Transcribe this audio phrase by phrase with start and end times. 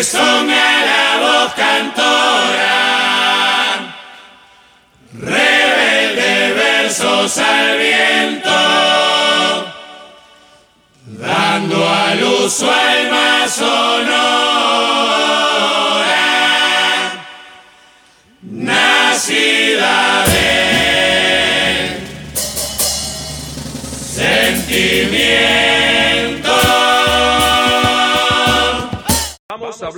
[0.00, 2.74] Asome a la voz cantora,
[5.12, 8.58] rebelde versos al viento,
[11.04, 14.69] dando a luz su alma sonora,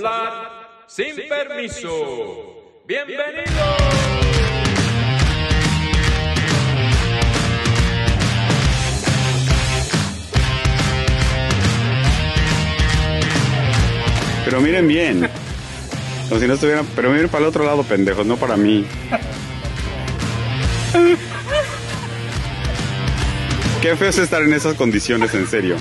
[0.03, 2.81] hablar sin permiso.
[2.85, 3.23] Bienvenidos.
[14.45, 15.29] Pero miren bien.
[16.27, 16.85] Como si no estuvieran.
[16.95, 18.85] Pero miren para el otro lado, pendejos, no para mí.
[23.81, 25.77] Qué feo es estar en esas condiciones, en serio.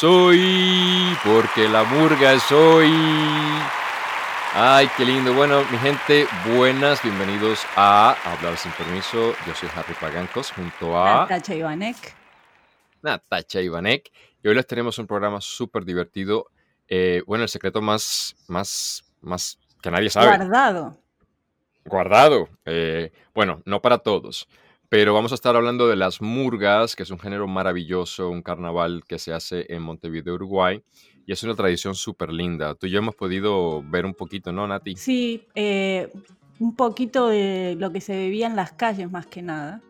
[0.00, 2.92] Soy porque la murga es hoy.
[4.54, 5.32] Ay, qué lindo.
[5.32, 9.34] Bueno, mi gente, buenas, bienvenidos a Hablar sin permiso.
[9.46, 11.96] Yo soy Harry Pagancos junto a Natacha Ivanek.
[13.00, 14.12] Natacha Ivanek.
[14.42, 16.50] Y hoy les tenemos un programa súper divertido.
[16.88, 20.26] Eh, bueno, el secreto más, más, más que nadie sabe.
[20.26, 20.98] Guardado.
[21.86, 22.48] guardado.
[22.66, 24.46] Eh, bueno, no para todos,
[24.88, 29.02] pero vamos a estar hablando de las murgas, que es un género maravilloso, un carnaval
[29.06, 30.82] que se hace en Montevideo, Uruguay,
[31.26, 32.74] y es una tradición súper linda.
[32.74, 34.96] Tú y yo hemos podido ver un poquito, ¿no, Nati?
[34.96, 36.12] Sí, eh,
[36.60, 39.80] un poquito de lo que se bebía en las calles más que nada.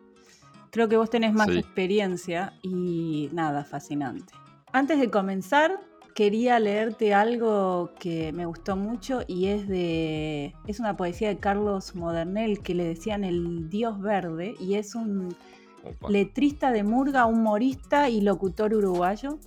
[0.71, 1.57] Creo que vos tenés más Sí.
[1.59, 4.33] experiencia y nada, fascinante.
[4.73, 5.79] Antes de comenzar,
[6.17, 11.93] quería leerte algo que me gustó mucho y es de es una poesía de Carlos
[11.93, 15.35] Modernel que le decían el Dios Verde y es un
[15.83, 16.09] Opa.
[16.09, 19.37] letrista de murga, humorista y locutor uruguayo.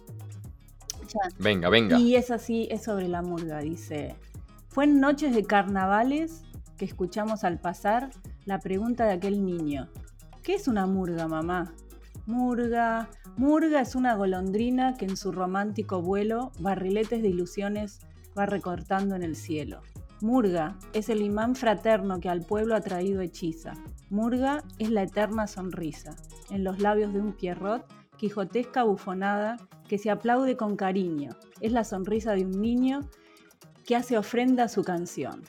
[1.09, 1.99] Ya, Venga, venga.
[1.99, 4.15] Y es así, es sobre la murga, dice.
[4.69, 6.45] Fue en noches de carnavales
[6.77, 8.11] que escuchamos al pasar
[8.45, 9.89] la pregunta de aquel niño.
[10.45, 11.75] ¿Qué es una murga, mamá?
[12.31, 13.11] Murga.
[13.37, 17.99] Murga es una golondrina que en su romántico vuelo barriletes de ilusiones
[18.39, 19.81] va recortando en el cielo.
[20.21, 23.73] Murga es el imán fraterno que al pueblo ha traído hechiza.
[24.11, 26.15] Murga es la eterna sonrisa,
[26.51, 27.85] en los labios de un pierrot,
[28.17, 29.57] quijotesca bufonada
[29.89, 31.31] que se aplaude con cariño.
[31.61, 33.01] Es la sonrisa de un niño
[33.85, 35.43] que hace ofrenda a su canción.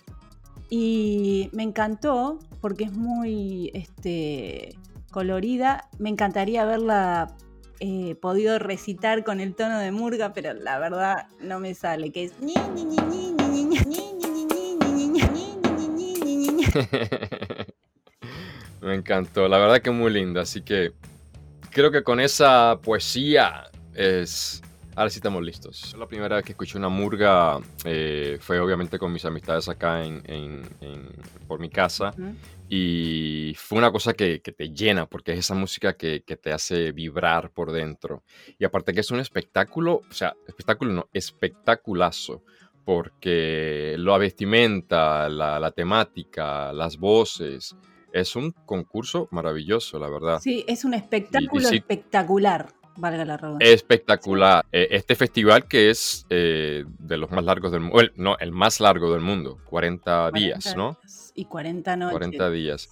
[0.67, 4.79] Y me encantó porque es muy este,
[5.11, 5.89] colorida.
[5.99, 7.35] Me encantaría haberla
[8.21, 12.33] podido recitar con el tono de Murga, pero la verdad no me sale, que es...
[18.81, 20.93] Me encantó, la verdad que muy linda, así que
[21.71, 24.61] creo que con esa poesía es
[24.95, 25.95] Ahora sí estamos listos.
[25.97, 30.21] La primera vez que escuché una murga eh, fue obviamente con mis amistades acá en,
[30.25, 31.09] en- en-
[31.47, 32.13] por mi casa
[32.67, 36.51] y fue una cosa que, que te llena porque es esa música que, que te
[36.51, 38.23] hace vibrar por dentro.
[38.59, 42.43] Y aparte que es un espectáculo, o sea, espectáculo no, espectaculazo
[42.83, 47.75] porque la vestimenta, la, la temática, las voces,
[48.11, 50.39] es un concurso maravilloso, la verdad.
[50.41, 51.77] Sí, es un espectáculo sí.
[51.77, 53.73] espectacular, valga la redundancia.
[53.73, 54.65] Espectacular.
[54.71, 58.79] Eh, Este festival que es eh, de los más largos del mundo, no, el más
[58.79, 60.97] largo del mundo, 40 días, 40 ¿no?
[61.01, 62.11] días Y 40 noches.
[62.11, 62.89] 40 días.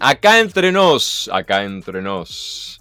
[0.00, 2.80] Acá entre nos, acá entre nos.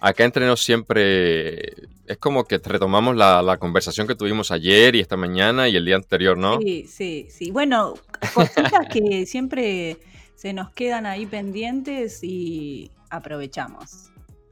[0.00, 1.74] Acá entre nos siempre
[2.10, 5.84] es como que retomamos la, la conversación que tuvimos ayer y esta mañana y el
[5.84, 6.58] día anterior, ¿no?
[6.58, 7.52] Sí, sí, sí.
[7.52, 7.94] Bueno,
[8.34, 9.96] cositas que siempre
[10.34, 14.10] se nos quedan ahí pendientes y aprovechamos.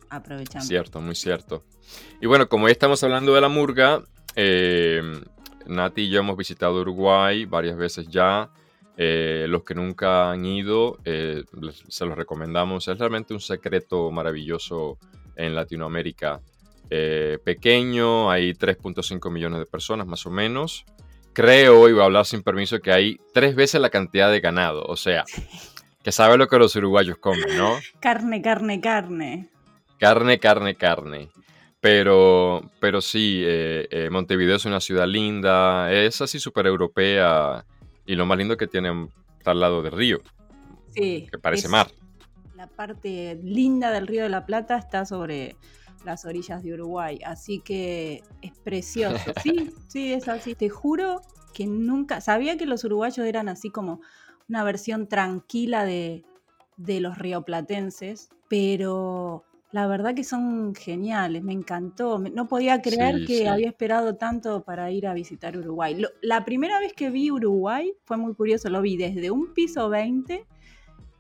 [0.09, 0.69] Aprovechamos.
[0.69, 1.65] Cierto, muy cierto.
[2.21, 4.05] Y bueno, como ya estamos hablando de la murga,
[4.37, 5.03] eh,
[5.67, 8.51] Nati y yo hemos visitado Uruguay varias veces ya.
[8.97, 11.43] Eh, los que nunca han ido, eh,
[11.89, 12.87] se los recomendamos.
[12.87, 14.97] Es realmente un secreto maravilloso
[15.35, 16.41] en Latinoamérica.
[16.91, 20.85] Eh, pequeño, hay 3.5 millones de personas más o menos.
[21.33, 24.85] Creo, y voy a hablar sin permiso, que hay tres veces la cantidad de ganado.
[24.85, 25.25] O sea,
[26.03, 27.77] que sabe lo que los uruguayos comen, ¿no?
[28.01, 29.49] Carne, carne, carne.
[29.99, 31.31] Carne, carne, carne.
[31.81, 37.65] Pero, pero sí, eh, eh, Montevideo es una ciudad linda, es así súper europea
[38.05, 39.09] y lo más lindo que tiene
[39.39, 40.21] está al lado del río,
[40.97, 41.29] Sí.
[41.31, 41.89] que parece mar.
[42.57, 45.55] La parte linda del Río de la Plata está sobre
[46.05, 49.33] las orillas de Uruguay, así que es precioso.
[49.43, 50.55] Sí, sí, es así.
[50.55, 51.21] Te juro
[51.55, 54.01] que nunca, sabía que los uruguayos eran así como
[54.49, 56.25] una versión tranquila de,
[56.77, 62.19] de los rioplatenses, pero la verdad que son geniales, me encantó.
[62.19, 63.47] No podía creer Sí, que sí.
[63.47, 65.95] había esperado tanto para ir a visitar Uruguay.
[66.01, 69.91] Lo- la primera vez que vi Uruguay fue muy curioso, lo vi desde un piso
[69.91, 70.47] 20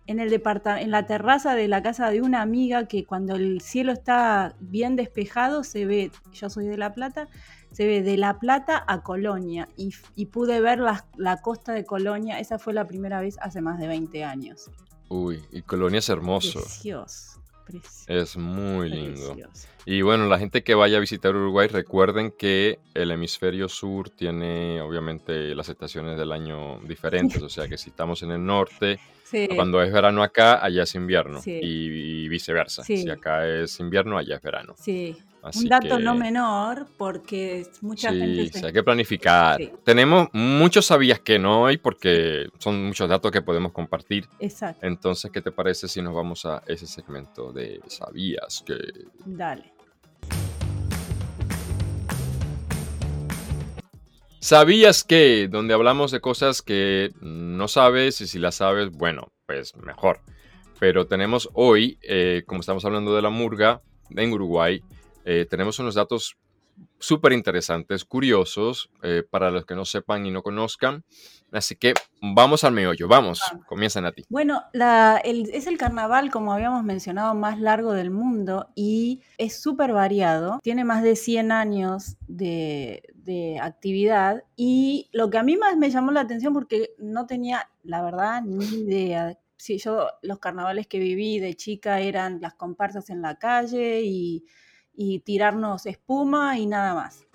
[0.08, 3.92] en, el en la terraza de la casa de una amiga que cuando el cielo
[3.92, 7.28] está bien despejado se ve, yo soy de La Plata,
[7.72, 11.84] se ve de La Plata a Colonia y, y pude ver la, la costa de
[11.84, 14.70] Colonia, esa fue la primera vez hace más de 20 años.
[15.10, 16.60] Uy, y Colonia es hermoso.
[16.60, 18.04] Precioso, precioso.
[18.06, 19.34] Es muy lindo.
[19.34, 19.68] precioso.
[19.90, 24.82] Y bueno, la gente que vaya a visitar Uruguay, recuerden que el hemisferio sur tiene
[24.82, 27.42] obviamente las estaciones del año diferentes.
[27.42, 30.94] O sea que si estamos en el norte, Sí, cuando es verano acá, allá es
[30.94, 31.40] invierno.
[31.40, 31.52] Sí.
[31.62, 32.82] Y, y viceversa.
[32.82, 32.98] Sí.
[32.98, 34.74] Si acá es invierno, allá es verano.
[34.76, 35.16] sí.
[35.40, 39.56] Así Un dato que- no menor porque mucha sí, gente sí, hay que planificar.
[39.56, 39.70] Sí.
[39.84, 44.26] Tenemos muchos sabías que no hoy porque son muchos datos que podemos compartir.
[44.40, 48.74] Exacto, Entonces, ¿qué te parece si nos vamos a ese segmento de sabías que?
[49.24, 49.72] dale.
[54.40, 55.48] ¿Sabías que?
[55.48, 60.20] Donde hablamos de cosas que no sabes y si las sabes, bueno, pues mejor.
[60.78, 64.80] Pero tenemos hoy, eh, como estamos hablando de la murga en Uruguay,
[65.24, 66.36] eh, tenemos unos datos
[66.98, 71.04] súper interesantes, curiosos, eh, para los que no sepan y no conozcan.
[71.50, 74.24] Así que vamos al meollo, vamos, comienzan a ti.
[74.28, 79.58] Bueno, la- el- es el carnaval, como habíamos mencionado, más largo del mundo y es
[79.60, 80.60] súper variado.
[80.62, 85.90] Tiene más de 100 años de, de actividad y lo que a mí más me
[85.90, 89.38] llamó la atención porque no tenía, la verdad, ni idea.
[89.56, 94.44] Sí, yo los carnavales que viví de chica eran las comparsas en la calle y,
[94.98, 97.28] y tirarnos espuma y nada más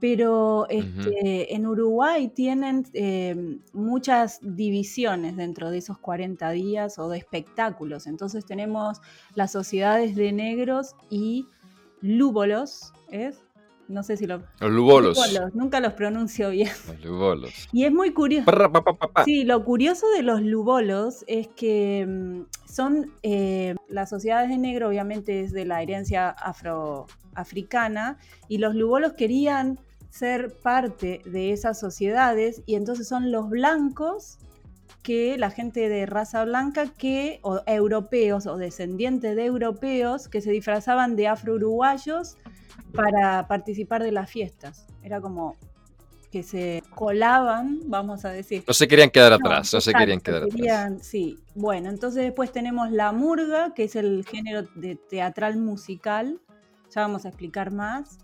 [0.00, 7.18] pero este, en Uruguay tienen eh, muchas divisiones dentro de esos 40 días o de
[7.18, 8.06] espectáculos.
[8.06, 9.00] Entonces tenemos
[9.34, 11.46] las sociedades de negros y
[12.00, 13.42] lúbolos, ¿es?
[13.88, 14.42] No sé si lo...
[14.60, 15.16] Los lubolos.
[15.16, 16.70] Lúbolos, nunca los pronuncio bien.
[16.86, 17.68] Los lubolos.
[17.72, 18.44] Y es muy curioso.
[18.44, 19.24] Parra, pa, pa, pa, pa.
[19.24, 24.88] Sí, lo curioso de los lubolos es que mm, son eh, las sociedades de negro,
[24.88, 29.80] obviamente es de la herencia afroafricana, y los lubolos querían
[30.10, 34.38] ser parte de esas sociedades, y entonces son los blancos
[35.02, 40.50] que la gente de raza blanca que, o europeos o descendientes de europeos que se
[40.50, 42.36] disfrazaban de afro-uruguayos
[42.94, 44.86] para participar de las fiestas.
[45.02, 45.56] Era como
[46.30, 48.62] que se colaban, vamos a decir.
[48.66, 50.54] No se querían quedar atrás, no se querían quedar atrás.
[50.54, 56.38] querían- Sí, bueno, entonces después tenemos la murga, que es el género de teatral musical,
[56.94, 58.18] ya vamos a explicar más,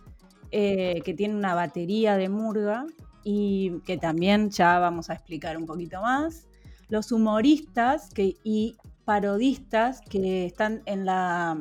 [0.50, 2.84] eh, que tiene una batería de murga
[3.22, 6.46] y que también ya vamos a explicar un poquito más.
[6.90, 8.76] Los humoristas que, y
[9.06, 11.56] parodistas que están en la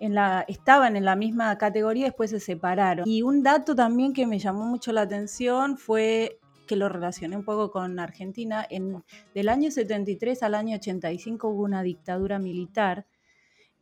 [0.00, 3.06] en la, estaban en la misma categoría, después se separaron.
[3.06, 7.44] Y un dato también que me llamó mucho la atención fue que lo relacioné un
[7.44, 8.66] poco con Argentina.
[8.70, 9.04] En,
[9.34, 13.06] del año 73 al año 85 hubo una dictadura militar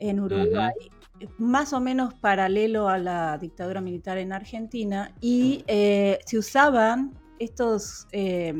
[0.00, 0.75] en Uruguay,
[1.38, 8.09] más o menos paralelo a la dictadura militar en Argentina, y eh, se usaban estos,
[8.12, 8.54] eh,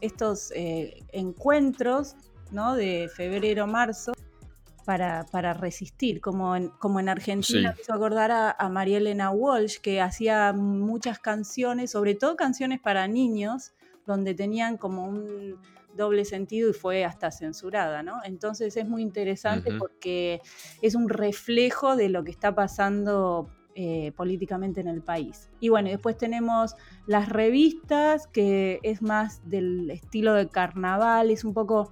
[0.00, 2.16] estos eh, encuentros
[2.50, 2.74] ¿no?
[2.74, 4.14] de febrero-marzo
[4.84, 7.76] para, para resistir, como en, como en Argentina, Sí.
[7.76, 12.80] me hizo acordar a, a María Elena Walsh, que hacía muchas canciones, sobre todo canciones
[12.80, 13.72] para niños,
[14.06, 15.56] donde tenían como un
[15.96, 18.16] doble sentido y fue hasta censurada, ¿no?
[18.24, 20.40] Entonces es muy interesante porque
[20.82, 25.50] es un reflejo de lo que está pasando eh, políticamente en el país.
[25.60, 26.74] Y bueno, después tenemos
[27.06, 31.90] las revistas, que es más del estilo de carnaval, es un poco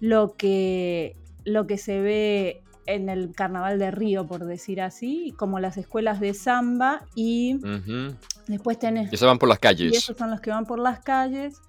[0.00, 1.16] lo que,
[1.52, 6.18] lo que se ve en el carnaval de Río, por decir así, como las escuelas
[6.18, 7.60] de samba, y
[8.48, 9.12] después tenés...
[9.12, 9.96] Y se van por las Y calles.
[9.96, 11.60] esos son los que van por las calles.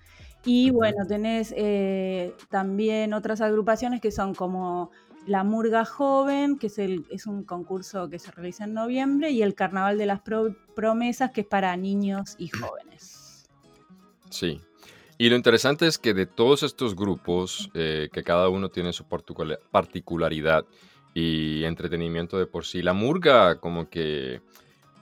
[0.44, 4.90] Y bueno, tenés eh, también otras agrupaciones que son como
[5.28, 9.44] la Murga Joven, que es, el, es un concurso que se realiza en noviembre, y
[9.44, 13.48] el Carnaval de las Pro- Promesas, que es para niños y jóvenes.
[14.32, 14.60] Sí.
[15.22, 19.04] Y lo interesante es que de todos estos grupos, eh, que cada uno tiene su
[19.04, 20.66] particula- particularidad
[21.14, 24.42] y entretenimiento de por sí, la murga como que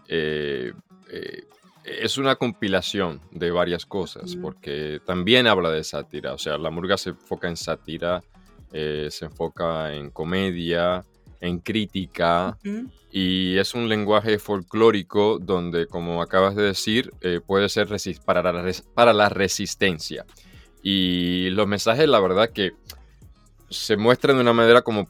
[0.09, 0.73] eh,
[1.09, 1.43] eh,
[1.85, 6.33] es una compilación de varias cosas, porque también habla de sátira.
[6.33, 8.21] O sea, la murga se enfoca en sátira,
[8.73, 11.05] se enfoca en comedia,
[11.41, 12.89] en crítica, Ujú.
[13.11, 17.87] y es un lenguaje folclórico donde, como acabas de decir, eh, puede ser
[18.19, 20.25] para la, res- para la resistencia.
[20.83, 22.71] Y los mensajes, la verdad que
[23.69, 25.07] se muestran de una manera como,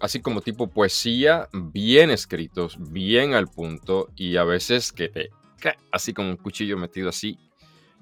[0.00, 5.30] así como tipo poesía, bien escritos, bien al punto, y a veces que te,
[5.90, 7.38] así como un cuchillo metido así.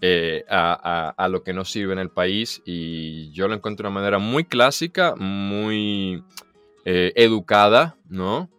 [0.00, 3.84] eh, a, a- a lo que no sirve en el país y yo lo encuentro
[3.84, 6.22] de una manera muy clásica, muy
[6.84, 8.50] eh, educada, ¿no?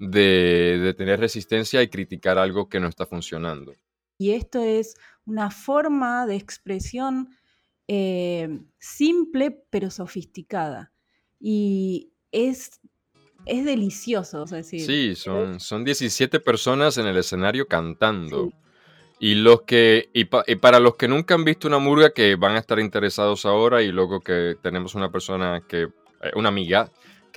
[0.00, 3.74] de, de tener resistencia y criticar algo que no está funcionando.
[4.16, 4.94] Y esto es
[5.26, 7.30] una forma de expresión
[7.88, 10.92] eh, simple pero sofisticada.
[11.40, 12.80] Y es,
[13.46, 18.46] es delicioso, es decir, Sí, son, son 17 personas en el escenario cantando.
[18.46, 18.54] Sí.
[19.20, 22.36] Y los que y, pa- y para los que nunca han visto una murga que
[22.36, 26.88] van a estar interesados ahora y luego que tenemos una persona que eh, una amiga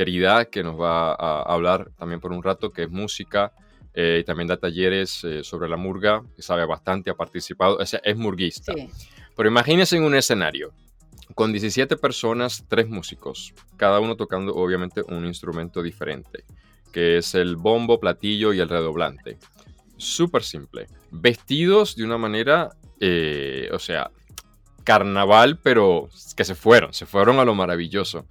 [0.02, 3.54] querida que nos va a hablar también por un rato que es música
[3.94, 7.86] eh, y también da talleres eh, sobre la murga que sabe bastante ha participado o
[7.86, 8.90] sea, es murguista sí.
[9.36, 10.74] Pero imagínense en un escenario
[11.36, 16.44] con 17 personas, tres músicos, cada uno tocando obviamente un instrumento diferente,
[16.92, 19.38] que es el bombo, platillo y el redoblante.
[19.98, 20.88] Súper simple.
[21.12, 24.12] Vestidos de una manera, eh, o sea,
[24.84, 28.26] carnaval, pero que se fueron, se fueron a lo maravilloso.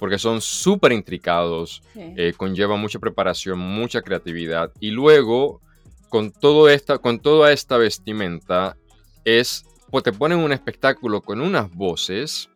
[0.00, 2.00] Porque son súper intricados, sí.
[2.16, 4.72] eh, conlleva mucha preparación, mucha creatividad.
[4.80, 5.60] Y luego,
[6.08, 8.76] con, todo esta, con toda esta vestimenta,
[9.24, 12.48] es, pues te ponen un espectáculo con unas voces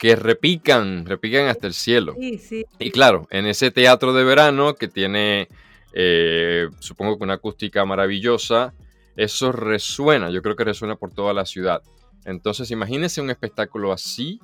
[0.00, 2.14] que repican, repican hasta el cielo.
[2.18, 2.64] Sí, sí.
[2.78, 5.48] Y claro, en ese teatro de verano que tiene,
[5.92, 8.72] eh, supongo que una acústica maravillosa,
[9.16, 11.82] eso resuena, yo creo que resuena por toda la ciudad.
[12.24, 14.40] Entonces, imagínense un espectáculo así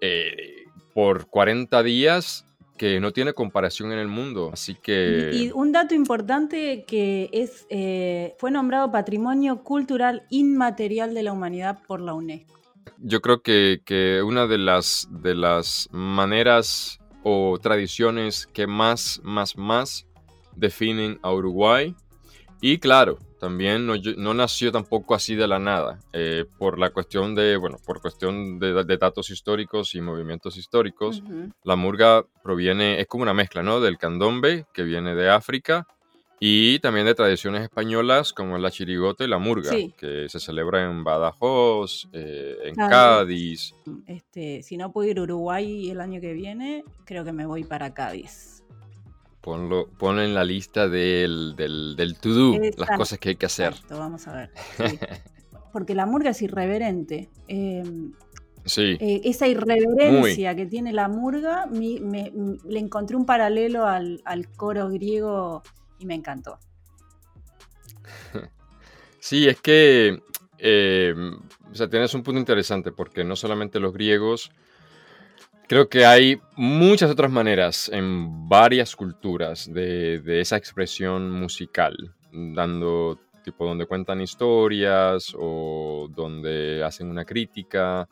[0.00, 0.61] eh,
[0.94, 2.46] por 40 días
[2.76, 4.50] que no tiene comparación en el mundo.
[4.52, 5.30] Así que...
[5.32, 11.32] Y, y un dato importante que es eh, fue nombrado Patrimonio Cultural Inmaterial de la
[11.32, 12.58] Humanidad por la UNESCO.
[12.98, 19.56] yo creo que, que una de las, de las maneras o tradiciones que más, más,
[19.56, 20.06] más
[20.56, 21.94] definen a Uruguay.
[22.60, 27.34] Y claro, también no, no nació tampoco así de la nada, eh, por la cuestión
[27.34, 31.20] de, bueno, por cuestión de, de datos históricos y movimientos históricos.
[31.22, 31.50] Ujú.
[31.64, 33.80] La murga proviene, es como una mezcla, ¿no?
[33.80, 35.88] Del candombe, que viene de África,
[36.38, 39.92] y también de tradiciones españolas como la chirigota y la murga, Sí.
[39.98, 42.90] que se celebra en Badajoz, eh, en Cádiz.
[42.90, 43.74] Cádiz.
[44.06, 47.64] Este, si no puedo ir a Uruguay el año que viene, creo que me voy
[47.64, 48.61] para Cádiz.
[49.42, 53.72] Ponlo, ponlo en la lista del, del, del to-do, las cosas que hay que hacer.
[53.72, 54.50] Exacto, vamos a ver.
[54.76, 54.98] sí.
[55.72, 57.28] Porque la murga es irreverente.
[57.48, 57.82] Eh,
[58.64, 62.32] Sí, eh, esa irreverencia que tiene la murga, mi- me-
[62.64, 65.64] le encontré un paralelo al, al coro griego
[65.98, 66.60] y me encantó.
[69.18, 70.22] sí, es que,
[70.58, 71.14] eh,
[71.70, 74.52] o sea, tienes un punto interesante porque no solamente los griegos,
[75.72, 81.96] creo que hay muchas otras maneras en varias culturas de, esa expresión musical,
[82.30, 88.06] dando tipo donde cuentan historias o donde hacen una crítica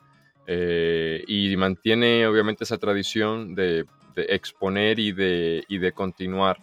[0.47, 6.57] eh, y mantiene obviamente esa tradición de, exponer y de, y de continuar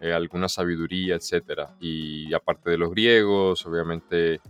[0.00, 1.74] eh, alguna sabiduría, etcétera.
[1.80, 4.40] Y aparte de los griegos, obviamente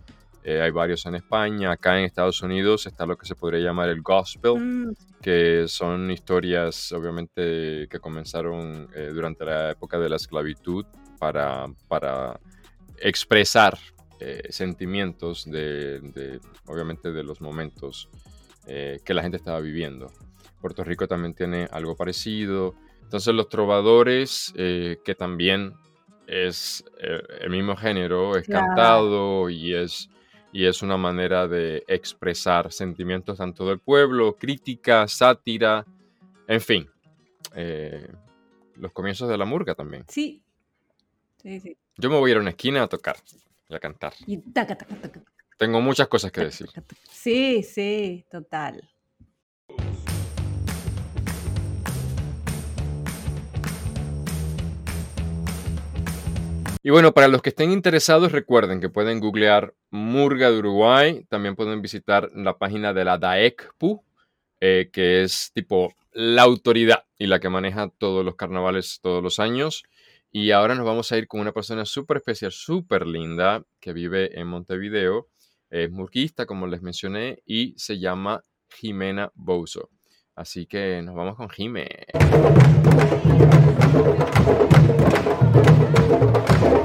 [0.43, 1.71] eh, hay varios en España.
[1.71, 6.09] Acá en Estados Unidos está lo que se podría llamar el gospel, Mm, que son
[6.11, 10.85] historias, obviamente, que comenzaron eh, durante la época de la esclavitud
[11.19, 12.39] para, para
[12.97, 13.77] expresar
[14.21, 18.09] eh, sentimientos de, de, obviamente, de los momentos
[18.65, 20.11] que la gente estaba viviendo.
[20.61, 22.75] Puerto Rico también tiene algo parecido.
[23.01, 25.73] Entonces los trovadores, que también
[26.27, 28.67] es el mismo género, es Claro.
[28.67, 30.07] cantado y es,
[30.51, 35.85] y es una manera de expresar sentimientos tanto del pueblo, crítica, sátira,
[36.47, 36.89] en fin.
[37.55, 38.07] eh,
[38.75, 40.05] los comienzos de la murga también.
[40.07, 40.41] sí.
[41.41, 41.77] Sí, sí.
[41.95, 43.15] Yo me voy a ir a una esquina a tocar
[43.69, 44.13] y a cantar.
[44.27, 45.21] Y taca, taca, taca,
[45.57, 46.69] Tengo muchas cosas que decir.
[47.09, 48.81] Sí, sí, total.
[56.89, 61.23] Y bueno, para los que estén interesados, recuerden que pueden googlear Murga de Uruguay.
[61.29, 64.03] También pueden visitar la página de la DAECPU,
[64.59, 69.39] eh, que es tipo la autoridad y la que maneja todos los carnavales todos los
[69.39, 69.83] años.
[70.31, 74.39] Y ahora nos vamos a ir con una persona súper especial, súper linda, que vive
[74.39, 75.27] en Montevideo.
[75.69, 79.91] Es murguista, como les mencioné, y se llama Jimena Bouzo.
[80.35, 81.87] Así que nos vamos con Jime.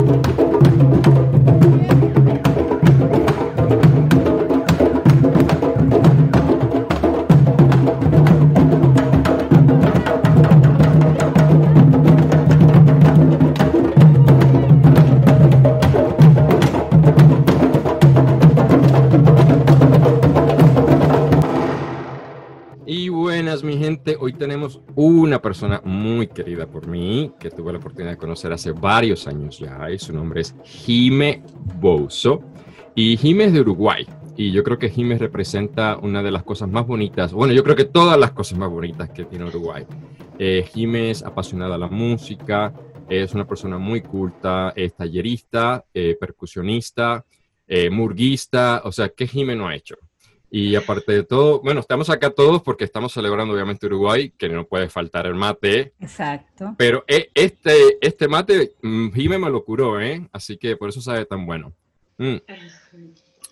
[0.06, 1.93] Thank you.
[24.64, 29.26] Tenemos una persona muy querida por mí, que tuve la oportunidad de conocer hace varios
[29.26, 31.42] años ya, y su nombre es Jime
[31.80, 32.40] Bouzo.
[32.94, 34.06] Y Jime es de Uruguay.
[34.36, 37.76] Y yo creo que Jime representa una de las cosas más bonitas, bueno, yo creo
[37.76, 39.84] que todas las cosas más bonitas que tiene Uruguay.
[40.38, 42.72] Eh, Jime es apasionada a la música,
[43.08, 47.24] es una persona muy culta, es tallerista, eh, percusionista,
[47.66, 49.96] eh, murguista, o sea, ¿qué Jime no ha hecho?
[50.56, 54.64] Y aparte de todo, bueno, estamos acá todos porque estamos celebrando obviamente Uruguay, que no
[54.68, 55.94] puede faltar el mate.
[55.98, 56.76] Exacto.
[56.78, 60.28] Pero eh, este, este mate, mm, Jime me lo curó, ¿eh?
[60.30, 61.72] Así que por eso sabe tan bueno.
[62.18, 62.36] Mm.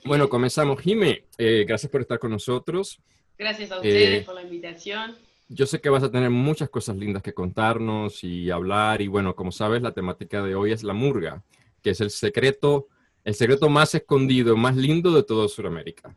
[0.05, 0.81] Bueno, comenzamos.
[0.81, 3.01] Jime, eh, gracias por estar con nosotros.
[3.37, 5.17] Gracias a ustedes Eh, por la invitación.
[5.49, 9.03] Yo sé que vas a tener muchas cosas lindas que contarnos y hablar.
[9.03, 11.43] Y bueno, como sabes, la temática de hoy es la murga,
[11.83, 12.87] que es el secreto,
[13.25, 16.17] el secreto más escondido, más lindo de toda Sudamérica.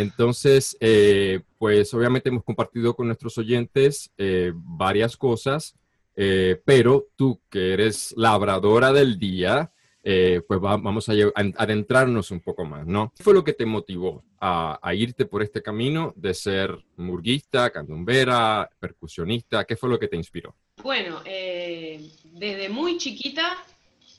[0.00, 5.74] Entonces, eh, pues obviamente hemos compartido con nuestros oyentes eh, varias cosas,
[6.16, 9.70] eh, pero tú que eres labradora del día,
[10.02, 11.12] pues va- vamos a,
[11.58, 13.12] adentrarnos un poco más, ¿no?
[13.14, 18.70] ¿Qué fue lo que te motivó a, irte por este camino de ser murguista, candombera,
[18.80, 19.66] percusionista?
[19.66, 20.56] ¿Qué fue lo que te inspiró?
[20.82, 23.58] Bueno, desde muy chiquita,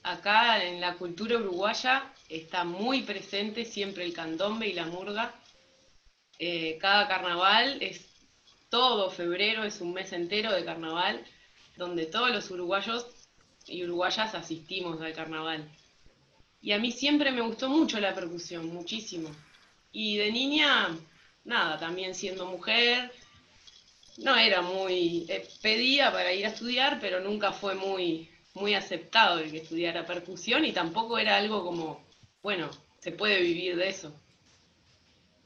[0.03, 5.33] acá en la cultura uruguaya está muy presente siempre el candombe y la murga.
[6.43, 8.03] Eh, cada carnaval es
[8.69, 11.23] todo febrero, es un mes entero de carnaval,
[11.77, 13.05] donde todos los uruguayos
[13.67, 15.69] y uruguayas asistimos al carnaval.
[16.59, 19.29] Y a mí siempre me gustó mucho la percusión, muchísimo.
[19.91, 20.97] Y de niña,
[21.43, 23.11] nada, también siendo mujer,
[24.17, 29.37] no era muy, eh, pedía para ir a estudiar, pero nunca fue muy, muy aceptado
[29.37, 32.03] el que estudiara percusión y tampoco era algo como,
[32.41, 34.11] bueno, se puede vivir de eso.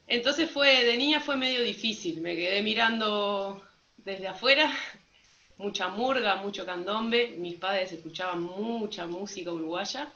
[0.08, 3.64] Entonces fue, de niña fue medio difícil, me quedé mirando
[3.98, 4.72] desde afuera,
[5.58, 10.12] mucha murga, mucho candombe, mis padres escuchaban mucha música uruguaya.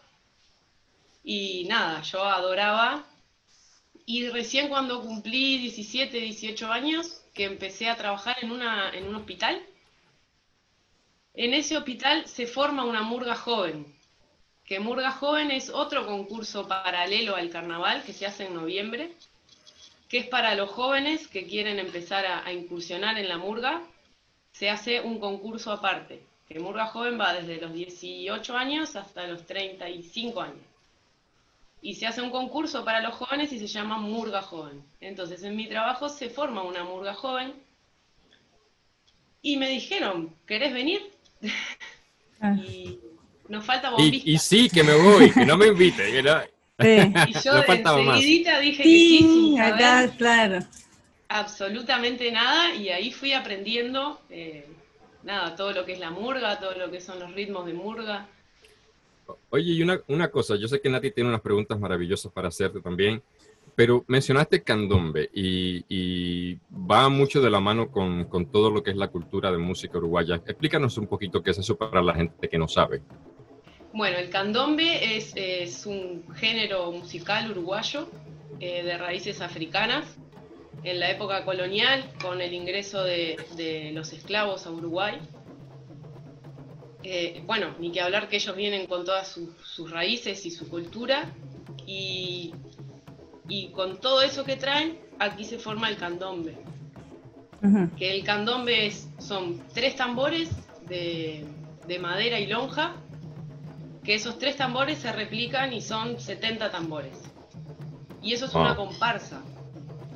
[1.23, 3.05] Y nada, yo adoraba.
[4.05, 9.15] Y recién cuando cumplí 17, 18 años, que empecé a trabajar en, una, en un
[9.15, 9.61] hospital,
[11.33, 13.85] en ese hospital se forma una murga joven,
[14.65, 19.15] que Murga Joven es otro concurso paralelo al carnaval que se hace en noviembre,
[20.09, 23.81] que es para los jóvenes que quieren empezar a, a incursionar en la murga,
[24.51, 29.45] se hace un concurso aparte, que Murga Joven va desde los 18 años hasta los
[29.45, 30.57] 35 años
[31.81, 34.83] y se hace un concurso para los jóvenes y se llama Murga Joven.
[34.99, 37.53] Entonces, en mi trabajo se forma una Murga Joven
[39.41, 41.01] y me dijeron, ¿querés venir?
[42.41, 42.99] Ah, Y
[43.47, 44.29] nos falta Y, bombista.
[44.29, 46.11] y sí, que me voy, que no me invite.
[46.11, 46.41] que no-
[46.79, 47.19] sí.
[47.27, 48.17] Y yo no faltaba más.
[48.17, 50.59] enseguidita dije que sí, Sí, sin saber acá, claro.
[51.29, 54.67] absolutamente nada y ahí fui aprendiendo eh,
[55.23, 58.27] nada, todo lo que es la murga, todo lo que son los ritmos de murga.
[59.51, 62.81] Oye, y una, una cosa, yo sé que Nati tiene unas preguntas maravillosas para hacerte
[62.81, 63.21] también,
[63.75, 68.89] pero mencionaste candombe y, y va mucho de la mano con, con todo lo que
[68.91, 70.35] es la cultura de música uruguaya.
[70.35, 73.01] Explícanos un poquito qué es eso para la gente que no sabe.
[73.91, 78.07] Bueno, el candombe es, es un género musical uruguayo
[78.59, 80.05] eh, de raíces africanas.
[80.83, 85.19] En la época colonial, con el ingreso de, de los esclavos a Uruguay.
[87.03, 90.69] Eh, bueno, ni que hablar que ellos vienen con todas sus, sus raíces y su
[90.69, 91.33] cultura.
[91.85, 92.53] Y,
[93.49, 96.55] y con todo eso que traen, aquí se forma el candombe.
[97.97, 100.49] Que el candombe es, son tres tambores
[100.87, 101.43] de,
[101.87, 102.95] de madera y lonja
[104.09, 107.13] que esos tres tambores se replican y son 70 tambores.
[108.23, 109.43] Y eso es una comparsa,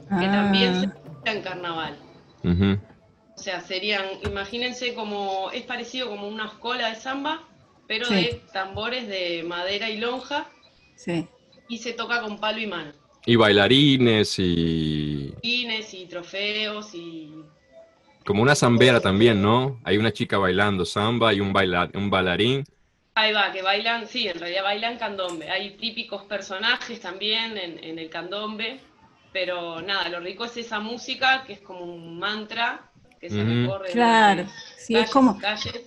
[0.09, 1.95] que también se escucha en carnaval.
[2.43, 7.43] O sea, serían, imagínense como, es parecido como una escola de samba,
[7.87, 8.15] pero Sí.
[8.15, 10.47] de tambores de madera y lonja,
[10.95, 11.27] sí.
[11.69, 12.93] y se toca con palo y mano.
[13.27, 17.31] Y bailarines y Pines y trofeos y...
[18.25, 19.79] como una zambera también, ¿no?
[19.83, 22.63] Hay una chica bailando samba y un, bailar, un bailarín
[23.15, 25.49] Ahí va, que bailan, sí, en realidad bailan candombe.
[25.49, 28.79] Hay típicos personajes también en, en el candombe,
[29.31, 33.49] pero nada, lo rico es esa música que es como un mantra que se Ujú.
[33.49, 33.91] recorre.
[33.91, 34.45] Claro,
[34.77, 35.39] sí, es calles como,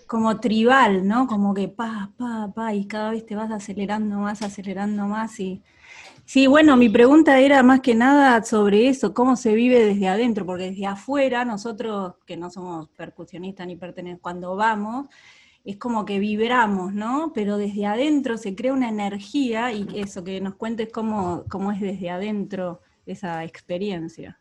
[0.07, 1.27] como tribal, ¿no?
[1.27, 5.63] Como que pa, pa, pa, y cada vez te vas acelerando más, acelerando más y...
[6.25, 10.45] Sí, bueno, mi pregunta era más que nada sobre eso, cómo se vive desde adentro,
[10.45, 15.07] porque desde afuera nosotros, que no somos percusionistas ni pertenecemos, cuando vamos,
[15.67, 17.33] es como que vibramos, ¿no?
[17.35, 21.81] Pero desde adentro se crea una energía y eso, que nos cuentes cómo, cómo es
[21.81, 24.39] desde adentro esa experiencia.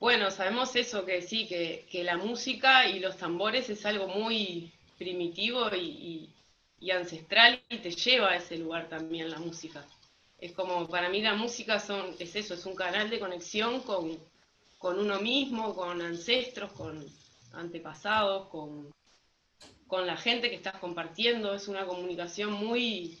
[0.00, 4.72] Bueno, sabemos eso, que sí, que, que la música y los tambores es algo muy
[4.96, 6.30] primitivo y,
[6.90, 9.84] ancestral y te lleva a ese lugar también la música.
[10.38, 14.18] Es como, para mí la música son, es eso, es un canal de conexión con,
[14.78, 17.04] con uno mismo, con ancestros, con
[17.52, 18.92] antepasados, con,
[19.94, 23.16] con la gente que estás compartiendo, es una comunicación muy,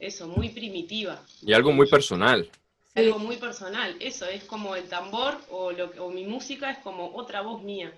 [0.00, 1.22] eso, muy primitiva.
[1.46, 2.50] Y algo muy personal.
[2.96, 7.14] Algo muy personal, eso es como el tambor o, lo, o mi música es como
[7.14, 7.92] otra voz mía.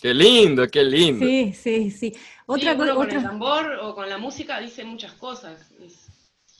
[0.00, 1.26] Qué lindo, qué lindo.
[1.26, 2.12] Sí, sí, sí.
[2.46, 5.68] Otra sí, con el tambor o con la música dice muchas cosas.
[5.80, 6.06] Es-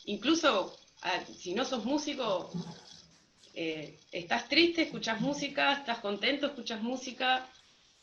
[0.06, 0.76] incluso
[1.38, 2.50] si no sos músico,
[3.54, 7.48] eh, estás triste, escuchas música, estás contento, escuchas música.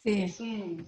[0.06, 0.22] Sí.
[0.24, 0.86] Es un,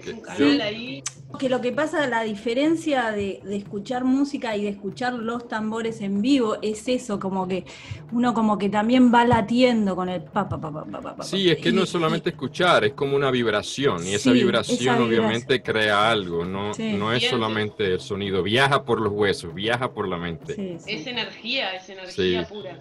[0.00, 1.02] es un Yo- canal ahí.
[1.38, 6.00] Que lo que pasa, la diferencia de, de escuchar música y de escuchar los tambores
[6.00, 7.64] en vivo es eso, como que
[8.10, 11.22] uno como que también va latiendo con el pa pa pa pa pa pa, pa,
[11.24, 14.96] Sí, es que no y- es solamente escuchar, es como una vibración y esa vibración
[14.96, 16.94] esa obviamente crea algo, no, Sí.
[16.94, 20.54] no es solamente el sonido, viaja por los huesos, viaja por la mente.
[20.54, 20.90] Sí, sí.
[20.92, 22.52] Es energía, es energía Sí.
[22.54, 22.80] pura.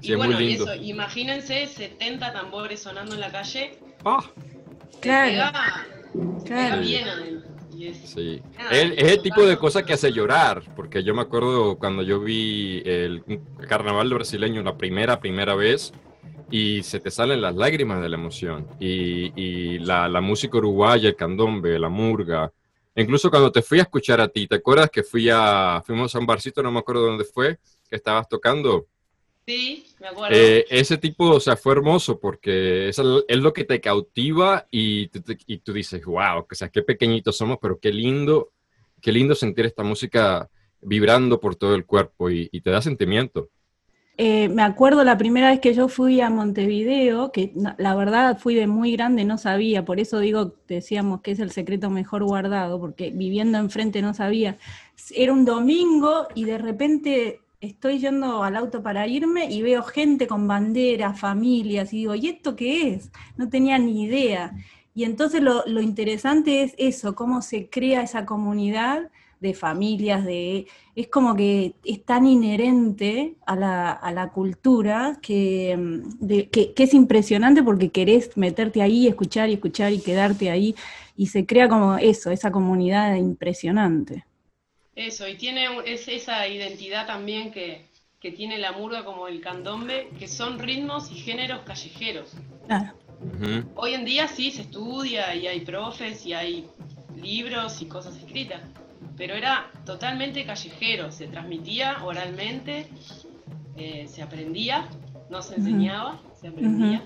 [0.00, 4.22] Sí, y es muy bueno, y eso, imagínense 70 tambores sonando en la calle, Ah,
[5.00, 5.86] Claro, pega,
[6.44, 6.82] claro.
[6.82, 7.50] bien adentro.
[7.76, 8.42] Y es, sí.
[8.70, 12.20] Es, es el tipo de cosa que hace llorar, porque yo me acuerdo cuando yo
[12.20, 13.22] vi el
[13.68, 15.92] carnaval brasileño la primera, primera vez,
[16.50, 18.66] y se te salen las lágrimas de la emoción.
[18.80, 22.50] Y, y la, la música uruguaya, el candombe, la murga.
[22.94, 26.18] Incluso cuando te fui a escuchar a ti, ¿te acuerdas que fui a, fuimos a
[26.18, 28.86] un barcito, no me acuerdo dónde fue, que estabas tocando?
[29.46, 30.36] Sí, me acuerdo.
[30.36, 34.66] Eh, ese tipo, o sea, fue hermoso porque es, el- es lo que te cautiva
[34.70, 38.52] y, te- y tú dices, wow, o sea, qué pequeñitos somos, pero qué lindo,
[39.00, 43.50] qué lindo sentir esta música vibrando por todo el cuerpo y, y te da sentimiento.
[44.18, 48.54] Eh, me acuerdo la primera vez que yo fui a Montevideo, que la verdad fui
[48.54, 52.80] de muy grande, no sabía, por eso digo, decíamos que es el secreto mejor guardado,
[52.80, 54.56] porque viviendo enfrente no sabía.
[55.14, 60.26] Era un domingo y de repente estoy yendo al auto para irme y veo gente
[60.26, 63.10] con banderas, familias, y digo, ¿y esto qué es?
[63.36, 64.52] No tenía ni idea.
[64.94, 70.66] Y entonces lo, lo interesante es eso, cómo se crea esa comunidad de familias, de
[70.94, 76.72] es como que es tan inherente a la, a la cultura que, mm, de- que,
[76.72, 80.74] que es impresionante porque querés meterte ahí, escuchar y escuchar y quedarte ahí,
[81.16, 84.24] y se crea como eso, esa comunidad impresionante.
[84.96, 87.86] Eso, y tiene un- es esa identidad también que,
[88.18, 92.32] que tiene la murga como el candombe, que son ritmos y géneros callejeros.
[92.66, 92.94] Claro.
[93.76, 96.66] Hoy en día sí se estudia y hay profes y hay
[97.14, 98.60] libros y cosas escritas,
[99.16, 102.86] pero era totalmente callejero, se transmitía oralmente,
[103.76, 104.88] eh, se aprendía,
[105.30, 107.02] no se enseñaba, se aprendía.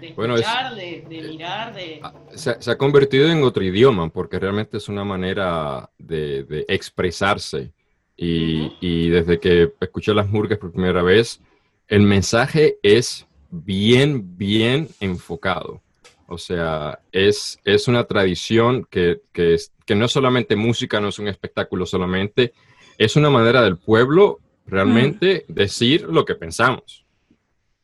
[0.00, 1.98] De Bueno, es- escuchar, de, de mirar, de...
[2.02, 6.64] Ah, Se, se ha convertido en otro idioma porque realmente es una manera de, de
[6.68, 7.72] expresarse.
[8.16, 11.40] Y, desde que escuché las murgas por primera vez,
[11.88, 15.82] el mensaje es bien, bien enfocado.
[16.26, 21.08] O sea, es, es una tradición que, que, es- que no es solamente música, no
[21.08, 22.52] es un espectáculo solamente,
[22.98, 27.04] es una manera del pueblo realmente decir lo que pensamos.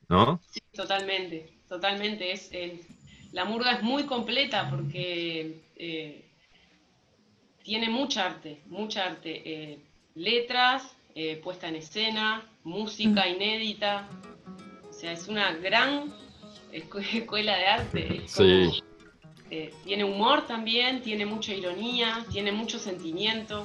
[0.09, 0.41] ¿No?
[0.51, 2.33] Sí, totalmente, totalmente.
[2.33, 2.81] Es, el-
[3.33, 6.25] la murga es muy completa porque eh,
[7.63, 9.43] tiene mucha arte, mucha arte.
[9.47, 9.79] eh,
[10.17, 10.83] letras,
[11.15, 14.09] eh, puesta en escena, música inédita.
[14.91, 16.13] O sea, es una gran
[16.73, 18.17] escu- escuela de arte.
[18.25, 18.43] Es Sí.
[18.43, 18.73] como,
[19.53, 23.65] eh, tiene humor también, tiene mucha ironía, tiene mucho sentimiento.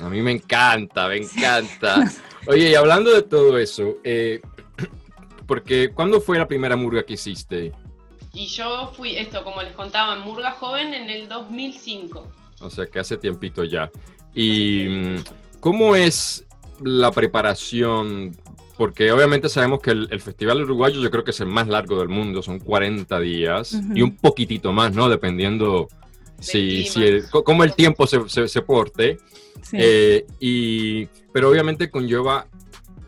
[0.00, 2.04] A mí me encanta, me encanta.
[2.46, 4.40] Oye, y hablando de todo eso, eh,
[5.46, 7.72] porque ¿cuándo fue la primera murga que hiciste?
[8.32, 12.28] Y yo fui, esto como les contaba, en Murga Joven en el 2005.
[12.60, 13.90] O sea, que hace tiempito ya.
[14.34, 15.16] ¿Y mm,
[15.60, 16.44] cómo es
[16.82, 18.36] la preparación?
[18.76, 21.98] Porque obviamente sabemos que el, el Festival Uruguayo yo creo que es el más largo
[21.98, 23.92] del mundo, son 40 días Ujú.
[23.96, 25.08] y un poquitito más, ¿no?
[25.08, 26.40] Dependiendo clima.
[26.40, 29.16] sí, el- cómo el tiempo se, se- se porte.
[29.62, 29.78] Sí.
[29.80, 32.46] Eh, y, pero obviamente conlleva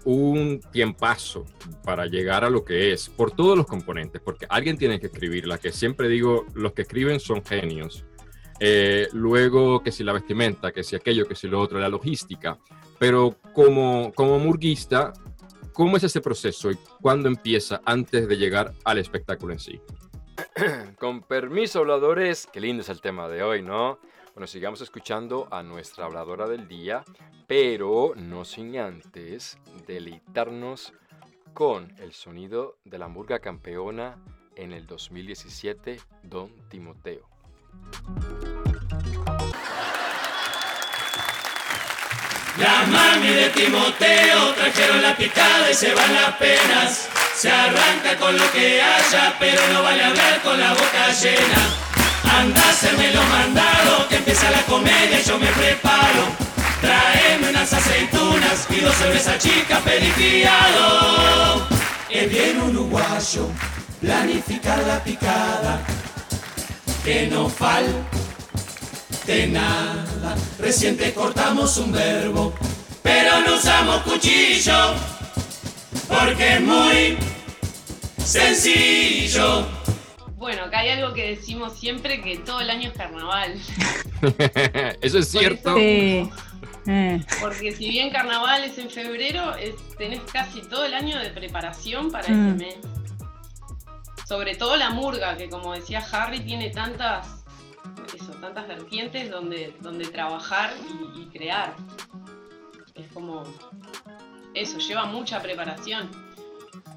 [0.08, 1.44] un tiempazo
[1.84, 5.58] para llegar a lo que es, por todos los componentes, porque alguien tiene que escribirla,
[5.58, 8.06] que siempre digo, los que escriben son genios.
[8.58, 12.56] Eh, luego, que si la vestimenta, que si aquello, que si lo otro, la logística.
[12.98, 15.12] Pero como, como murguista,
[15.74, 19.78] ¿cómo es ese proceso y cuándo empieza antes de llegar al espectáculo en sí?
[20.98, 23.98] Con permiso, habladores, qué lindo es el tema de hoy, ¿no?
[24.38, 27.02] Bueno, sigamos escuchando a nuestra habladora del día,
[27.48, 30.92] pero no sin antes deleitarnos
[31.54, 34.16] con el sonido de la murga campeona
[34.54, 37.28] en el 2017, Don Timoteo.
[42.58, 47.10] La mami de Timoteo trajeron la picada y se van las penas.
[47.34, 51.87] Se arranca con lo que haya, pero no vale hablar con la boca llena.
[52.36, 56.24] Anda a hacerme los mandados, que empieza la comedia yo me preparo.
[56.80, 61.66] Traeme unas aceitunas y dos cervezas chicas perifiado.
[62.10, 63.48] Es bien uruguayo
[64.00, 65.80] planificar la picada,
[67.04, 67.96] que no falte
[69.48, 70.36] nada.
[70.58, 72.54] Recién te cortamos un verbo,
[73.02, 74.94] pero no usamos cuchillo,
[76.08, 77.18] porque es muy
[78.24, 79.77] sencillo.
[80.38, 83.54] Bueno, acá hay algo que decimos siempre, que todo el año es carnaval.
[85.00, 85.74] Eso es cierto.
[85.76, 86.30] Sí.
[86.86, 91.30] Eh, Porque si bien carnaval es en febrero, es- tenés casi todo el año de
[91.30, 92.48] preparación para Mm.
[92.56, 92.76] ese mes.
[94.26, 97.26] Sobre todo la murga, que como decía Harry, tiene tantas,
[98.14, 100.72] eso, tantas vertientes donde, donde trabajar
[101.16, 101.74] y, y crear.
[102.94, 103.42] Es como,
[104.54, 106.10] eso, lleva mucha preparación.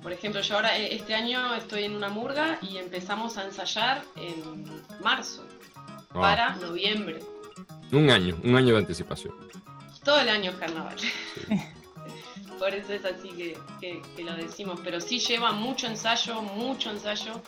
[0.01, 4.03] Por ejemplo, yo ahora eh, este año estoy en una murga y empezamos a ensayar
[4.15, 4.65] en
[5.01, 5.45] marzo
[6.13, 6.21] Wow.
[6.21, 7.19] para noviembre.
[7.91, 9.33] Un año, un año de anticipación.
[10.03, 10.95] Todo el año es carnaval.
[12.59, 14.79] Por eso es así que, que- que lo decimos.
[14.83, 17.41] Pero sí lleva mucho ensayo, mucho ensayo.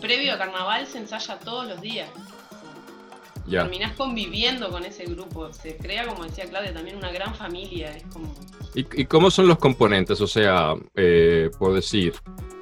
[0.00, 2.08] Previo a carnaval se ensaya todos los días.
[3.46, 3.62] Ya.
[3.62, 5.52] Terminás conviviendo con ese grupo.
[5.52, 7.90] Se crea, como decía Claudia, también una gran familia.
[7.96, 8.32] Es como.
[8.74, 10.20] ¿Y, y cómo son los componentes?
[10.20, 12.14] O sea, eh, por decir,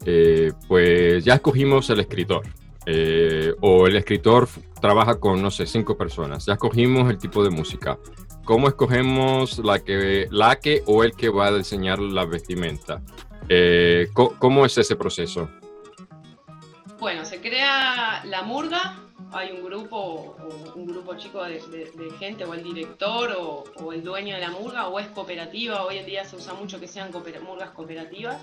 [0.06, 2.46] eh, pues ya escogimos el escritor.
[2.86, 4.48] eh, o el escritor
[4.80, 6.46] trabaja con, no sé, cinco personas.
[6.46, 7.98] Ya escogimos el tipo de música.
[8.44, 13.02] ¿Cómo escogemos la que, la que o el que va a diseñar la vestimenta?
[13.48, 15.50] Eh, co- ¿Cómo es ese proceso?
[17.00, 18.96] Bueno, se crea la murga.
[19.32, 20.36] Hay un grupo,
[20.74, 24.40] un grupo chico de, de- de gente, o el director, o, o el dueño de
[24.40, 25.84] la murga, o es cooperativa.
[25.84, 28.42] Hoy en día se usa mucho que sean cooper- murgas cooperativas.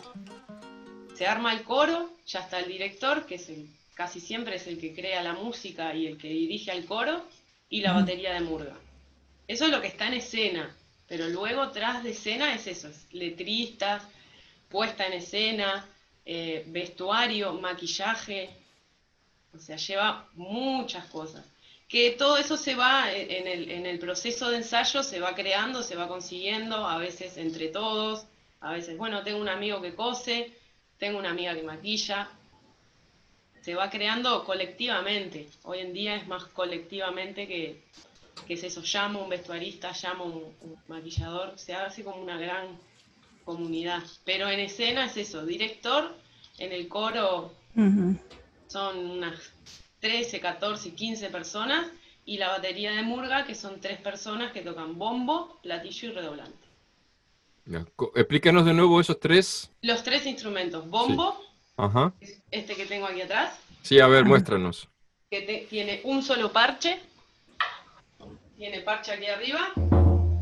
[1.14, 4.80] Se arma el coro, ya está el director, que es el, casi siempre es el
[4.80, 7.24] que crea la música y el que dirige al coro,
[7.70, 8.74] y la batería de murga.
[9.48, 10.74] Eso es lo que está en escena,
[11.08, 14.04] pero luego tras de escena es eso, es letristas,
[14.70, 15.86] puesta en escena,
[16.30, 18.50] eh, vestuario, maquillaje,
[19.56, 21.46] o sea, lleva muchas cosas.
[21.88, 25.34] Que todo eso se va eh, en el, en el proceso de ensayo, se va
[25.34, 28.26] creando, se va consiguiendo, a veces entre todos,
[28.60, 30.52] a veces, bueno, tengo un amigo que cose,
[30.98, 32.30] tengo una amiga que maquilla,
[33.62, 35.48] se va creando colectivamente.
[35.64, 37.84] Hoy en día es más colectivamente que,
[38.46, 42.78] que es eso, llamo un vestuarista, llamo un, un maquillador, se hace como una gran
[43.58, 44.04] comunidad.
[44.26, 46.14] Pero en escena es eso, director,
[46.60, 47.54] en el coro
[48.68, 49.40] son unas
[50.02, 51.88] 13, 14, 15 personas
[52.26, 56.68] y la batería de Murga, que son tres personas que tocan bombo, platillo y redoblante.
[58.16, 59.72] Explícanos de nuevo esos tres.
[59.82, 61.40] Los tres instrumentos, bombo,
[61.78, 62.14] Ajá.
[62.52, 64.90] este que tengo aquí atrás, Sí, a ver, muéstranos.
[65.30, 67.00] que te- tiene un solo parche,
[68.58, 69.72] tiene parche aquí arriba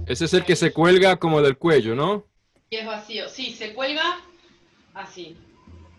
[0.08, 2.26] Ese es el que se cuelga como del cuello, ¿no?
[2.70, 3.30] Y es vacío.
[3.30, 4.20] Sí, se cuelga
[4.94, 5.38] así,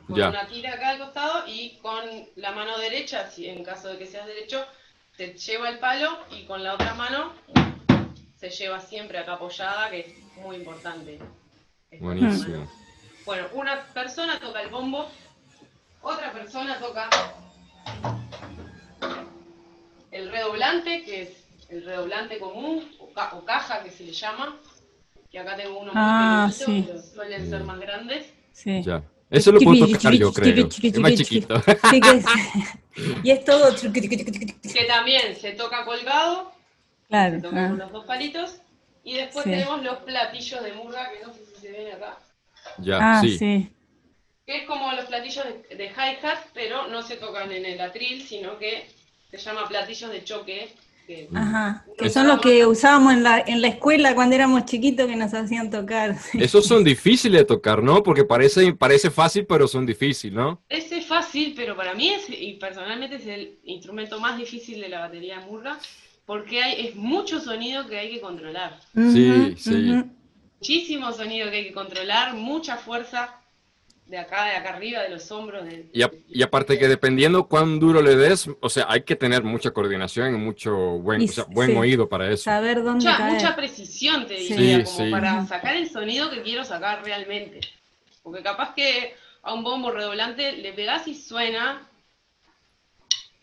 [0.06, 0.28] con Ya.
[0.30, 2.02] una tira acá al costado y con
[2.36, 4.64] la mano derecha, si en caso de que seas derecho,
[5.16, 7.32] te lleva el palo y con la otra mano
[8.36, 11.18] se lleva siempre acá apoyada, que es muy importante.
[12.00, 12.70] Buenísimo.
[13.24, 15.10] Bueno, una persona toca el bombo,
[16.02, 17.08] otra persona toca
[20.10, 24.56] el redoblante, que es el redoblante común, o, ca- o caja que se le llama,
[25.36, 26.88] que acá tengo uno Ah, pequeñito, sí.
[26.88, 28.32] pero suelen ser más grandes.
[28.52, 28.82] Sí.
[28.82, 29.02] Ya.
[29.28, 30.66] Eso lo puedo tocar yo, creo.
[30.66, 31.60] Es más chiqui, chiquito.
[31.90, 32.24] Sí, que es-
[33.24, 33.74] y es todo.
[33.76, 36.52] Que también se toca colgado,
[37.08, 37.34] Claro.
[37.36, 37.68] se toca ah.
[37.68, 38.56] con los dos palitos.
[39.04, 39.50] Y después Sí.
[39.50, 42.18] tenemos los platillos de murga, que no sé si se ven acá.
[42.78, 43.36] Ya, Ah, sí.
[43.36, 43.70] sí.
[44.46, 48.22] Que es como los platillos de, de hi-hat, pero no se tocan en el atril,
[48.26, 48.86] sino que
[49.30, 50.72] se llama platillos de choque.
[51.06, 55.06] Que, Ajá, que son los que usábamos en la, en la escuela cuando éramos chiquitos
[55.06, 56.16] que nos hacían tocar.
[56.34, 58.02] Esos son difíciles de tocar, ¿no?
[58.02, 60.62] Porque parece, parece fácil, pero son difíciles, ¿no?
[60.68, 64.88] Ese es fácil, pero para mí es, y personalmente es el instrumento más difícil de
[64.88, 65.78] la batería de murga,
[66.24, 68.80] porque hay, es mucho sonido que hay que controlar.
[68.94, 70.02] Sí, sí.
[70.58, 73.40] Muchísimo sonido que hay que controlar, mucha fuerza
[74.06, 75.64] de acá, de acá arriba, de los hombros.
[75.64, 79.16] de- Y, a- y aparte que dependiendo cuán duro le des, o sea, hay que
[79.16, 81.76] tener mucha coordinación y mucho buen, Y o sea, s- buen sí.
[81.76, 82.44] oído para eso.
[82.44, 83.34] Saber dónde Mucha, caer.
[83.34, 85.10] mucha precisión, te diría, Sí, como sí.
[85.10, 87.60] para sacar el sonido que quiero sacar realmente.
[88.22, 91.88] Porque capaz que a un bombo redoblante le pegás y suena,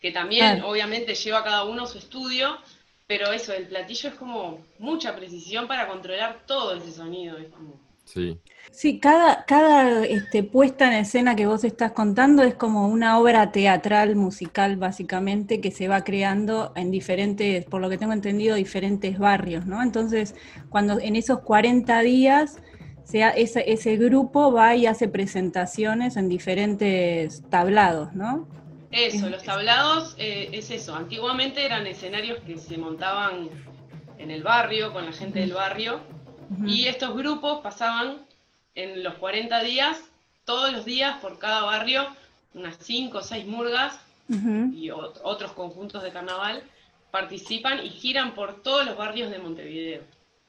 [0.00, 0.70] que también Claro.
[0.70, 2.58] obviamente lleva cada uno su estudio,
[3.06, 7.36] pero eso, el platillo es como mucha precisión para controlar todo ese sonido.
[7.38, 7.83] Es como...
[8.04, 8.38] Sí.
[8.70, 13.52] Sí, cada, cada este, puesta en escena que vos estás contando es como una obra
[13.52, 19.18] teatral, musical, básicamente, que se va creando en diferentes, por lo que tengo entendido, diferentes
[19.18, 19.82] barrios, ¿no?
[19.82, 20.34] Entonces,
[20.70, 22.58] cuando en esos 40 días,
[23.04, 28.48] sea, ese, ese grupo va y hace presentaciones en diferentes tablados, ¿no?
[28.90, 30.94] Eso, los tablados eh, es eso.
[30.94, 33.50] Antiguamente eran escenarios que se montaban
[34.18, 36.00] en el barrio, con la gente del barrio,
[36.66, 38.18] Y estos grupos pasaban
[38.74, 40.00] en los 40 días,
[40.44, 42.06] todos los días por cada barrio,
[42.54, 46.62] unas 5 o 6 murgas y ot- otros conjuntos de carnaval
[47.10, 50.02] participan y giran por todos los barrios de Montevideo.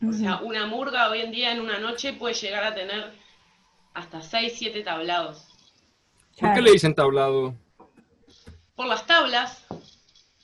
[0.07, 3.11] O sea, una murga hoy en día en una noche puede llegar a tener
[3.93, 5.47] hasta 6, 7 tablados.
[6.39, 7.55] ¿Por qué le dicen tablado?
[8.75, 9.63] Por las tablas,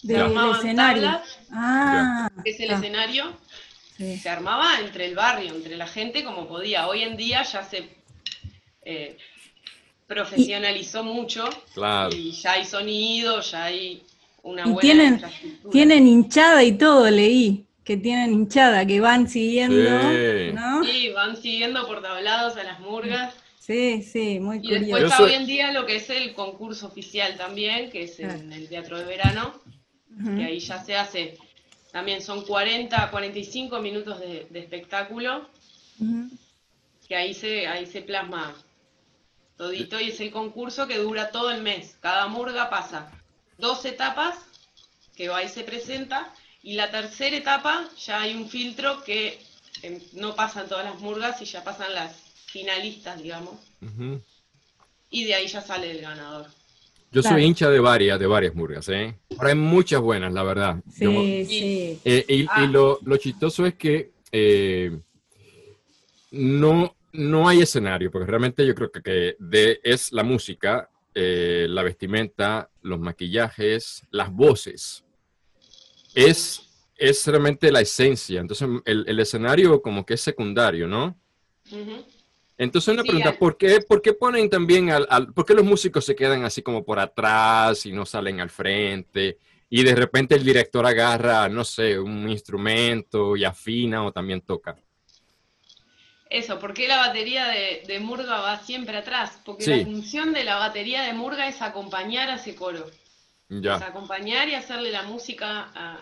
[0.04, 1.04] Del armaban escenario.
[1.04, 1.40] tablas.
[1.52, 3.38] Ah, que es el ah, escenario,
[4.02, 4.18] sí.
[4.18, 6.88] se armaba entre el barrio, entre la gente como podía.
[6.88, 7.88] Hoy en día ya se
[8.84, 9.18] eh,
[10.08, 12.16] profesionalizó mucho Claro.
[12.16, 14.04] y ya hay sonido, ya hay
[14.44, 15.72] una Y buena tienen- infraestructura.
[15.72, 17.66] Tienen hinchada y todo, leí.
[17.84, 19.76] Que tienen hinchada, que van siguiendo,
[20.12, 20.52] Sí.
[20.54, 20.84] ¿no?
[20.84, 23.34] Sí, van siguiendo por tablados a las murgas.
[23.60, 24.80] Sí, sí, muy Y curioso.
[24.82, 28.04] después Yo está soy- hoy en día lo que es el concurso oficial también, que
[28.04, 28.54] es en Claro.
[28.56, 29.54] el Teatro de Verano,
[30.20, 30.38] Ujú.
[30.38, 31.38] que ahí ya se hace,
[31.92, 35.50] también son 40 a 45 minutos de, de espectáculo,
[37.08, 38.56] que ahí se, ahí se plasma
[39.58, 41.98] todito y es el concurso que dura todo el mes.
[42.02, 43.12] Cada murga pasa
[43.58, 44.38] dos etapas,
[45.16, 49.40] que va y se presenta, y la tercera etapa ya hay un filtro que
[49.84, 53.56] em, no pasan todas las murgas y ya pasan las finalistas, digamos,
[55.10, 56.48] y de ahí ya sale el ganador.
[57.12, 57.36] Yo Claro.
[57.38, 59.18] soy hincha de varias, de varias murgas, ¿eh?
[59.38, 60.82] Ahora hay muchas buenas, la verdad.
[60.90, 61.12] Sí, Yo-
[61.50, 62.00] sí.
[62.06, 62.64] Eh, y Ah.
[62.64, 64.98] y lo, lo chistoso es que eh,
[66.32, 71.66] no, no hay escenario, porque realmente yo creo que, que de, es la música, eh,
[71.70, 75.04] la vestimenta, los maquillajes, las voces.
[76.16, 76.62] Es,
[76.98, 78.40] es realmente la esencia.
[78.40, 81.18] Entonces, el, el escenario como que es secundario, ¿no?
[82.62, 85.54] Entonces una Sí, pregunta, al- ¿por qué, por qué ponen también al, al- por qué
[85.56, 89.40] los músicos se quedan así como por atrás y no salen al frente?
[89.70, 94.78] Y de repente el director agarra, no sé, un instrumento y afina o también toca.
[96.30, 99.40] Eso, ¿por qué la batería de, de Murga va siempre atrás?
[99.46, 99.72] Porque Sí.
[99.72, 102.90] la función de la batería de Murga es acompañar a ese coro.
[103.50, 103.76] Es Ya.
[103.82, 106.00] acompañar y hacerle la música a,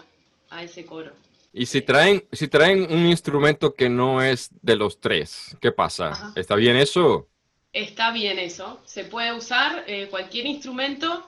[0.52, 1.14] a ese coro.
[1.52, 6.10] Y si traen, si traen un instrumento que no es de los tres, ¿qué pasa?
[6.12, 6.34] Ajá.
[6.36, 7.28] ¿Está bien eso?
[7.74, 8.80] Está bien eso.
[8.86, 11.28] Se puede usar eh, cualquier instrumento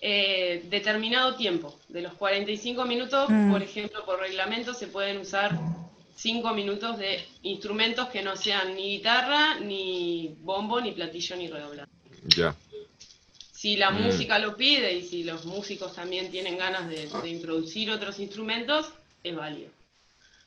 [0.00, 1.78] eh, determinado tiempo.
[1.88, 3.52] De los 45 minutos, Mm.
[3.52, 5.56] por ejemplo, por reglamento se pueden usar
[6.16, 11.92] 5 minutos de instrumentos que no sean ni guitarra, ni bombo, ni platillo, ni redoblante.
[12.36, 12.54] Ya.
[13.52, 14.02] Si la Mm.
[14.02, 18.92] música lo pide y si los músicos también tienen ganas de, de introducir otros instrumentos,
[19.22, 19.70] es válido.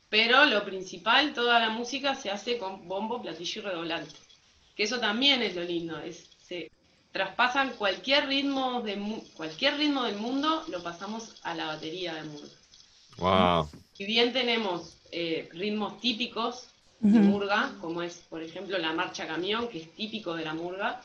[0.08, 4.14] Pero lo principal, toda la música se hace con bombo, platillo y redoblante.
[4.74, 6.70] Que eso también es lo lindo, es, se
[7.10, 12.54] traspasan cualquier ritmo, de, cualquier ritmo del mundo, lo pasamos a la batería de murga.
[13.18, 13.70] Wow.
[13.94, 16.68] Si bien tenemos eh, ritmos típicos
[17.00, 21.02] de murga, como es, por ejemplo, la marcha camión, que es típico de la murga,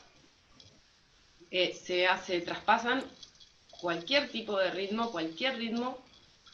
[1.50, 3.04] eh, se hace, traspasan
[3.80, 5.98] cualquier tipo de ritmo, cualquier ritmo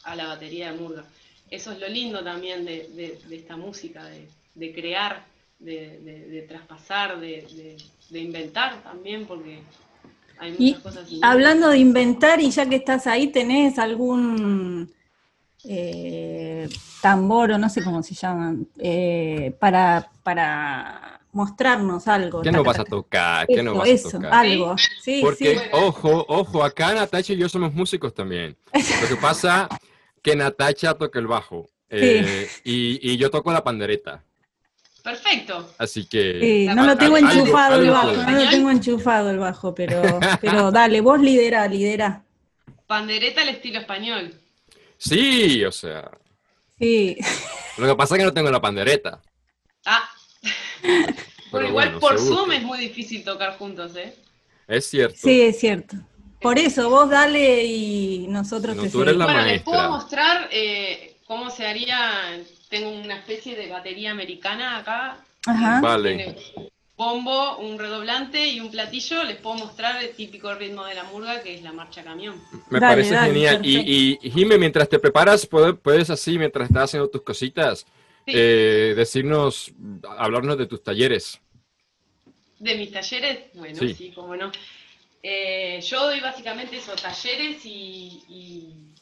[0.03, 1.03] a la batería de murga.
[1.49, 5.25] Eso es lo lindo también de, de- de esta música, de, de crear,
[5.59, 7.77] de, de- de traspasar, de, de-
[8.09, 9.59] de inventar también, porque
[10.39, 11.09] hay muchas Y cosas.
[11.21, 14.91] hablando de inventar, y ya que estás ahí, ¿tenés algún
[15.65, 16.69] eh,
[17.01, 18.67] tambor o no sé cómo se llaman?
[18.77, 22.41] eh, para, para mostrarnos algo.
[22.41, 23.47] ¿Qué nos vas a tocar?
[23.47, 24.33] ¿Qué nos vas a eso, tocar?
[24.33, 24.75] algo.
[25.01, 25.61] Sí, Porque, sí.
[25.73, 28.55] ojo, ojo, acá Natacha y yo somos músicos también.
[28.73, 29.69] Lo que pasa
[30.21, 34.23] que Natacha toca el bajo eh, y, y yo toco la pandereta.
[35.03, 35.73] Perfecto.
[35.77, 36.39] Así que...
[36.41, 40.01] Sí, no lo tengo algo- enchufado el bajo, no lo tengo enchufado el bajo, pero,
[40.41, 42.23] pero dale, vos lidera, lidera.
[42.85, 44.33] Pandereta al estilo español.
[44.97, 46.11] Sí, o sea,
[46.77, 47.17] Sí,
[47.77, 49.21] lo que pasa es que no tengo la pandereta.
[49.85, 50.09] Ah.
[51.51, 54.13] Pero igual bueno, por Zoom es muy difícil tocar juntos, ¿eh?
[54.67, 55.17] Es cierto.
[55.17, 55.95] sí, es cierto.
[56.41, 59.41] Por eso, vos dale y nosotros No, te tú eres la seguimos.
[59.43, 59.97] bueno, les puedo maestra.
[59.97, 62.41] mostrar eh, cómo se haría.
[62.69, 65.17] Tengo una especie de batería americana acá.
[65.45, 65.81] Ajá.
[65.81, 66.15] Vale.
[66.15, 69.23] Tiene bombo, un redoblante y un platillo.
[69.23, 72.35] Les puedo mostrar el típico ritmo de la murga, que es la marcha camión.
[72.69, 73.65] Me Dale, parece dale, genial.
[73.65, 77.85] Y, y Jime, mientras te preparas, puedes, puedes así, mientras estás haciendo tus cositas,
[78.25, 78.33] Sí.
[78.35, 79.71] eh, decirnos,
[80.17, 81.39] hablarnos de tus talleres.
[82.59, 83.93] De mis talleres, bueno, Sí.
[83.95, 84.51] sí, cómo no.
[85.21, 88.93] Eh, yo doy básicamente esos talleres y, y,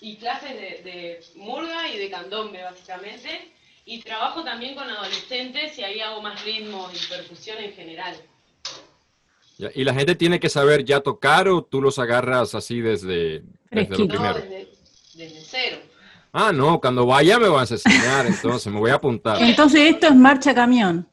[0.00, 3.52] y clases de, de murga y de candombe, básicamente.
[3.84, 8.16] Y trabajo también con adolescentes y ahí hago más ritmos y percusión en general.
[9.74, 13.96] Y la gente tiene que saber ya tocar o tú los agarras así desde, desde
[13.96, 14.34] lo primero.
[14.34, 14.68] No, desde,
[15.14, 15.78] desde cero.
[16.32, 19.40] Ah, no, cuando vaya me vas a enseñar, entonces me voy a apuntar.
[19.42, 21.06] Entonces esto es marcha camión.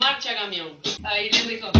[0.00, 0.78] Marcha camión.
[1.04, 1.70] Ahí les dejo.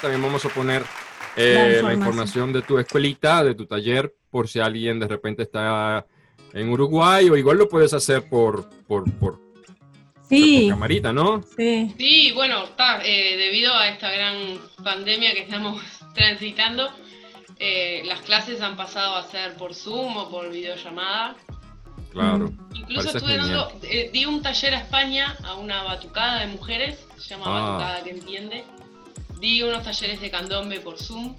[0.00, 1.92] También vamos a poner La eh, la, información.
[1.98, 6.06] información de tu escuelita, de tu taller, por si alguien de repente está
[6.52, 9.40] en Uruguay o igual lo puedes hacer por, por, por,
[10.28, 11.42] Sí, por camarita, ¿no?
[11.56, 11.94] sí.
[11.98, 15.80] Sí, bueno, está, eh, debido a esta gran pandemia que estamos
[16.14, 16.88] transitando,
[17.58, 21.36] eh, las clases han pasado a ser por Zoom o por videollamada.
[22.12, 22.50] Claro.
[22.74, 23.48] Incluso Parece estuve genial.
[23.70, 27.60] dando, eh, di un taller a España a una batucada de mujeres, se llama Ah.
[27.72, 28.64] Batucada que entiende.
[29.40, 31.34] Di unos talleres de candombe por Zoom.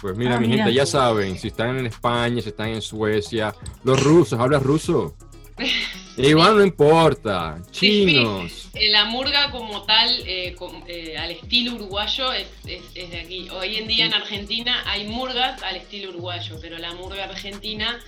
[0.00, 0.64] Pues mira, Ah, mi mira.
[0.64, 3.54] gente, ya saben, si están en España, si están en Suecia,
[3.84, 5.14] los rusos, ¿hablas ruso?
[6.16, 8.70] Igual no importa, chinos.
[8.74, 10.56] Eh, La murga como tal, eh,
[10.88, 13.48] eh, al estilo uruguayo, es, es- es de aquí.
[13.50, 18.00] Hoy en día en Argentina hay murgas al estilo uruguayo, pero la murga argentina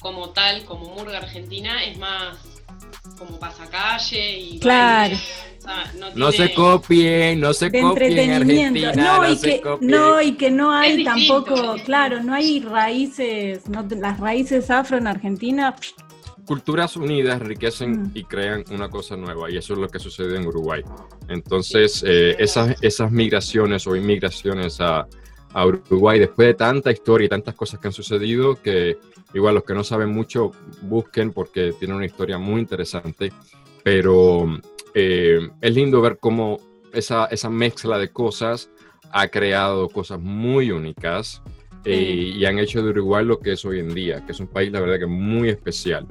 [0.00, 2.36] como tal, como murga argentina, es más
[3.18, 4.58] como pasacalle y...
[4.60, 5.14] Claro.
[5.14, 5.22] baile.
[5.58, 8.88] O sea, no, se copien, no se De copien entretenimiento.
[8.88, 9.90] Argentina, No, no, y se que, copien.
[9.90, 15.06] no, y que no hay tampoco, claro, no hay raíces, no las raíces afro en
[15.06, 15.74] Argentina,
[16.46, 18.10] Culturas unidas enriquecen Mm.
[18.14, 20.82] y crean una cosa nueva y eso es lo que sucede en Uruguay.
[21.28, 25.06] Entonces, eh, esas, esas migraciones o inmigraciones a,
[25.52, 28.98] a Uruguay, después de tanta historia y tantas cosas que han sucedido, que
[29.34, 33.32] igual los que no saben mucho busquen porque tiene una historia muy interesante,
[33.82, 34.60] pero
[34.94, 36.58] eh, es lindo ver cómo
[36.92, 38.70] esa, esa mezcla de cosas
[39.12, 41.42] ha creado cosas muy únicas
[41.84, 44.46] eh, y han hecho de Uruguay lo que es hoy en día, que es un
[44.46, 46.06] país, la verdad, que muy especial.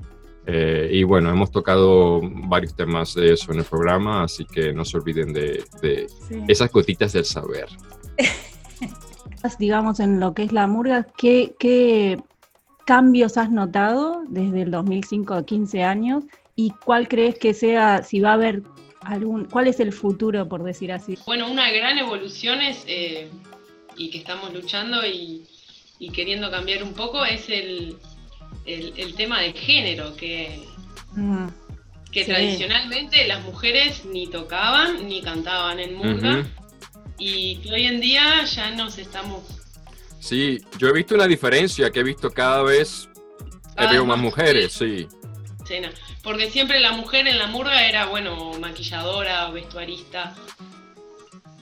[0.47, 4.83] Eh, y bueno, hemos tocado varios temas de eso en el programa, así que no
[4.83, 6.41] se olviden de, de sí.
[6.47, 7.67] esas gotitas del saber.
[9.57, 12.19] digamos, en lo que es la murga, ¿qué, qué
[12.85, 16.23] cambios has notado desde el 2005 a 15 años?
[16.55, 18.63] ¿Y cuál crees que sea, si va a haber
[19.01, 21.17] algún, cuál es el futuro, por decir así?
[21.25, 23.29] Bueno, una gran evolución es, eh,
[23.95, 25.43] y que estamos luchando y,
[25.99, 27.97] y queriendo cambiar un poco, es el,
[28.65, 30.67] el- el tema del género, que,
[31.15, 31.47] Mm,
[32.11, 32.29] que Sí.
[32.31, 36.45] tradicionalmente las mujeres ni tocaban ni cantaban en murga.
[37.19, 39.43] Y que hoy en día ya nos estamos...
[40.19, 43.07] Sí, yo he visto una diferencia, que he visto cada vez,
[43.45, 45.07] eh, Cada veo vez más más mujeres, sí.
[46.23, 50.35] Porque siempre la mujer en la murga era, bueno, maquilladora, vestuarista,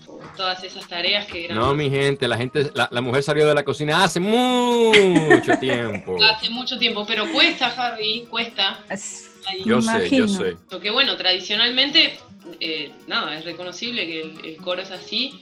[0.07, 1.57] o todas esas tareas que eran...
[1.57, 6.17] No, mi gente, la gente, la, la mujer salió de la cocina hace mucho tiempo.
[6.23, 8.79] Hace mucho tiempo, pero cuesta, Harry, cuesta.
[8.89, 10.27] Yo sé, yo imagino.
[10.27, 10.57] sé.
[10.69, 12.17] Porque bueno, tradicionalmente,
[12.59, 15.41] eh, nada, es reconocible que el, el coro es así,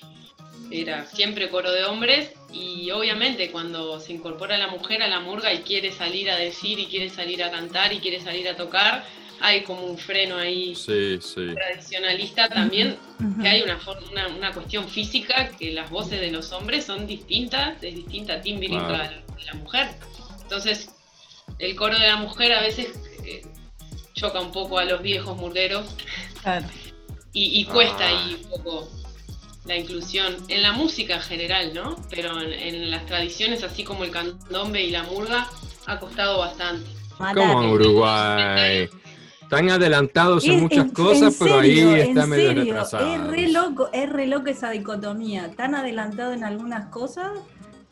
[0.72, 5.53] era siempre coro de hombres y obviamente cuando se incorpora la mujer a la murga
[5.53, 9.05] y quiere salir a decir y quiere salir a cantar y quiere salir a tocar,
[9.41, 11.53] hay como un freno ahí Sí, sí.
[11.53, 12.97] tradicionalista también,
[13.41, 13.80] que hay una,
[14.11, 18.88] una, una cuestión física que las voces de los hombres son distintas, es distinta tímbrica
[18.88, 19.89] a la de la mujer.
[20.41, 20.89] Entonces,
[21.59, 22.88] el coro de la mujer a veces
[23.26, 23.43] eh,
[24.13, 25.86] choca un poco a los viejos murgueros
[26.41, 26.66] Claro.
[27.36, 28.07] Y, y cuesta Ah.
[28.07, 28.88] ahí un poco
[29.65, 31.95] la inclusión en la música en general, ¿no?
[32.09, 35.47] Pero en, en las tradiciones, así como el candombe y la murga,
[35.86, 36.89] ha costado bastante.
[37.17, 38.89] Como en Uruguay.
[39.41, 43.13] Están adelantados en muchas en- cosas, en pero serio, ahí está en medio serio, retrasado.
[43.13, 45.51] Es re loco, es re loco esa dicotomía.
[45.55, 47.27] Tan adelantado en algunas cosas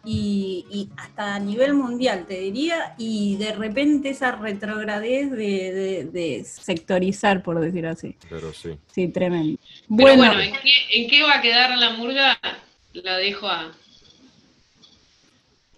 [0.06, 6.04] y, y hasta a nivel mundial, te diría, y de repente esa retrogradez de, de-
[6.12, 8.16] de sectorizar, por decir así.
[8.30, 8.78] Pero sí.
[8.94, 9.58] Sí, tremendo.
[9.62, 10.72] Pero Bueno, bueno, ¿en, qué,
[11.04, 12.38] en qué va a quedar la murga?
[12.94, 13.72] La dejo a...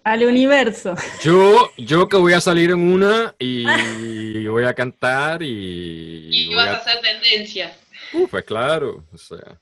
[0.04, 0.94] al universo.
[1.22, 6.68] Yo, yo que voy a salir en una y voy a cantar y, Y vas
[6.68, 6.76] a a...
[6.76, 7.76] hacer tendencia.
[8.12, 9.58] Uh, pues claro, o sea,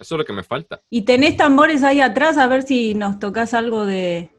[0.00, 0.80] eso es lo que me falta.
[0.88, 4.30] Y tenés tambores ahí atrás, a ver si nos tocas algo de...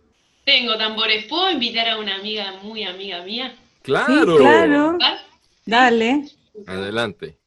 [0.44, 1.26] Tengo tambores.
[1.26, 3.56] ¿Puedo invitar a una amiga muy amiga mía?
[3.84, 4.38] Claro.
[4.38, 4.98] Sí, claro.
[5.66, 6.26] Dale.
[6.66, 7.38] Adelante.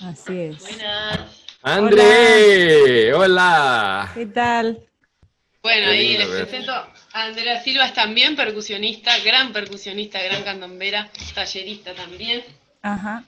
[0.00, 0.58] Así es.
[0.60, 1.44] Buenas.
[1.62, 4.10] André, hola.
[4.14, 4.80] ¿Qué tal?
[5.62, 10.42] Bueno, Qué ahí lindo les presento a Andrea Silva, es también percusionista, gran percusionista, gran
[10.42, 12.42] candombera, tallerista también.
[12.82, 13.24] Ajá.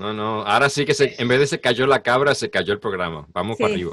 [0.00, 2.72] No, no, ahora sí que se, en vez de se cayó la cabra, se cayó
[2.72, 3.26] el programa.
[3.32, 3.62] Vamos Sí.
[3.62, 3.92] para arriba.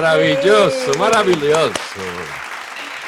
[0.00, 1.72] Maravilloso, maravilloso.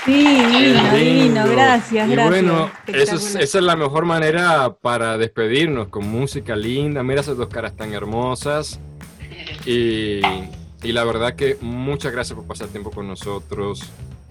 [0.05, 0.93] Sí, divino, divino.
[0.93, 1.53] lindo.
[1.53, 2.29] Gracias, y gracias.
[2.29, 7.03] bueno, eso es- esa es la mejor manera para despedirnos con música linda.
[7.03, 8.79] Mira esas dos caras tan hermosas.
[9.65, 10.21] Y,
[10.83, 13.83] y la verdad que muchas gracias por pasar tiempo con nosotros.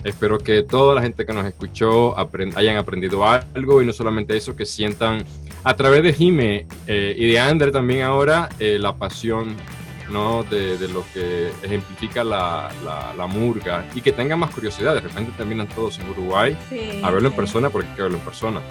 [0.04, 4.38] Espero que toda la gente que nos escuchó apren- hayan aprendido algo y no solamente
[4.38, 5.24] eso, que sientan
[5.64, 9.56] a través de Jime eh, y de Ander también ahora eh, la pasión
[10.12, 10.44] ¿no?
[10.44, 14.94] de, de lo que ejemplifica la, la- la murga y que tengan más curiosidad.
[14.94, 18.18] De repente terminan todos en Uruguay Sí, a verlo en persona porque hay que verlo
[18.18, 18.62] en persona.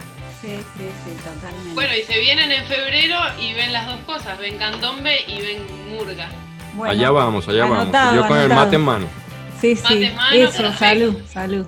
[0.41, 1.75] Sí, sí, sí, totalmente.
[1.75, 5.63] Bueno, y se vienen en febrero y ven las dos cosas, ven candombe y ven
[5.91, 6.29] murga.
[6.75, 8.15] Bueno, allá vamos, allá anotado, vamos.
[8.23, 9.07] Yo con el mate en mano.
[9.61, 10.05] Sí, Mate sí.
[10.05, 10.79] en mano, Eso, perfecto.
[10.79, 11.67] salud, salud.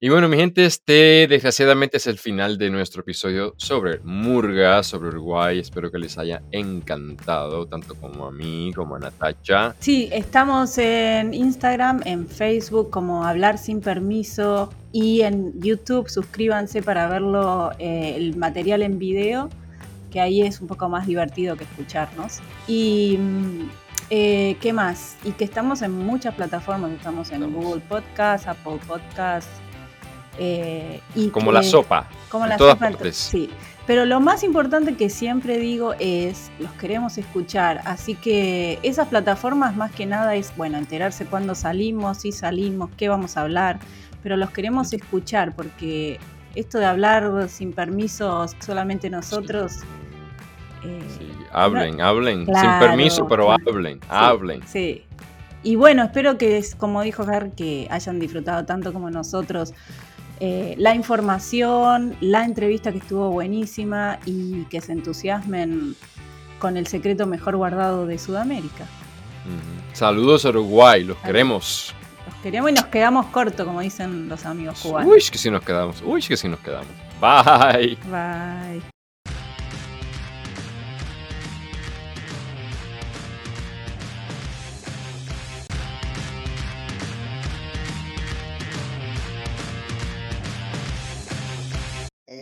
[0.00, 5.08] Y bueno, mi gente, este desgraciadamente es el final de nuestro episodio sobre Murga, sobre
[5.08, 5.58] Uruguay.
[5.58, 9.74] Espero que les haya encantado, tanto como a mí, como a Natacha.
[9.80, 16.08] Sí, estamos en Instagram, en Facebook como Hablar Sin Permiso y en YouTube.
[16.08, 19.50] Suscríbanse para verlo, eh, el material en video,
[20.12, 22.38] que ahí es un poco más divertido que escucharnos.
[22.68, 23.70] Y mm,
[24.10, 25.16] eh, ¿qué más?
[25.24, 26.92] Y que estamos en muchas plataformas.
[26.92, 27.64] Estamos en Estamos.
[27.64, 29.48] Google Podcast, Apple Podcast.
[30.38, 32.06] Eh, y Como la sopa.
[32.28, 33.16] como la todas sopa, partes.
[33.16, 33.50] Sí.
[33.86, 37.80] Pero lo más importante que siempre digo es, los queremos escuchar.
[37.86, 43.08] Así que esas plataformas más que nada es, bueno, enterarse cuándo salimos, si salimos, qué
[43.08, 43.78] vamos a hablar.
[44.22, 46.20] Pero los queremos escuchar porque
[46.54, 49.78] esto de hablar sin permiso solamente nosotros...
[50.84, 52.44] eh, Sí, hablen, hablen.
[52.44, 53.62] Sin permiso, pero claro.
[53.70, 54.62] hablen, hablen.
[54.66, 55.02] Sí.
[55.62, 59.72] Y bueno, espero que, como dijo Gar, que hayan disfrutado tanto como nosotros
[60.40, 65.96] eh, la información, la entrevista que estuvo buenísima y que se entusiasmen
[66.58, 68.86] con el secreto mejor guardado de Sudamérica.
[69.92, 71.94] Saludos a Uruguay, los queremos.
[72.26, 75.10] Los queremos y nos quedamos cortos, como dicen los amigos cubanos.
[75.10, 76.02] Uy, que si nos quedamos.
[76.04, 76.88] Uy, que si nos quedamos.
[77.20, 77.96] Bye.
[78.10, 78.97] Bye.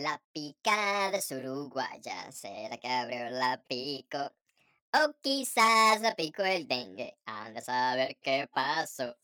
[0.07, 4.17] La picada es uruguaya, será que abrió la pico.
[4.93, 7.17] O quizás la pico el dengue.
[7.25, 9.17] Anda a saber qué pasó.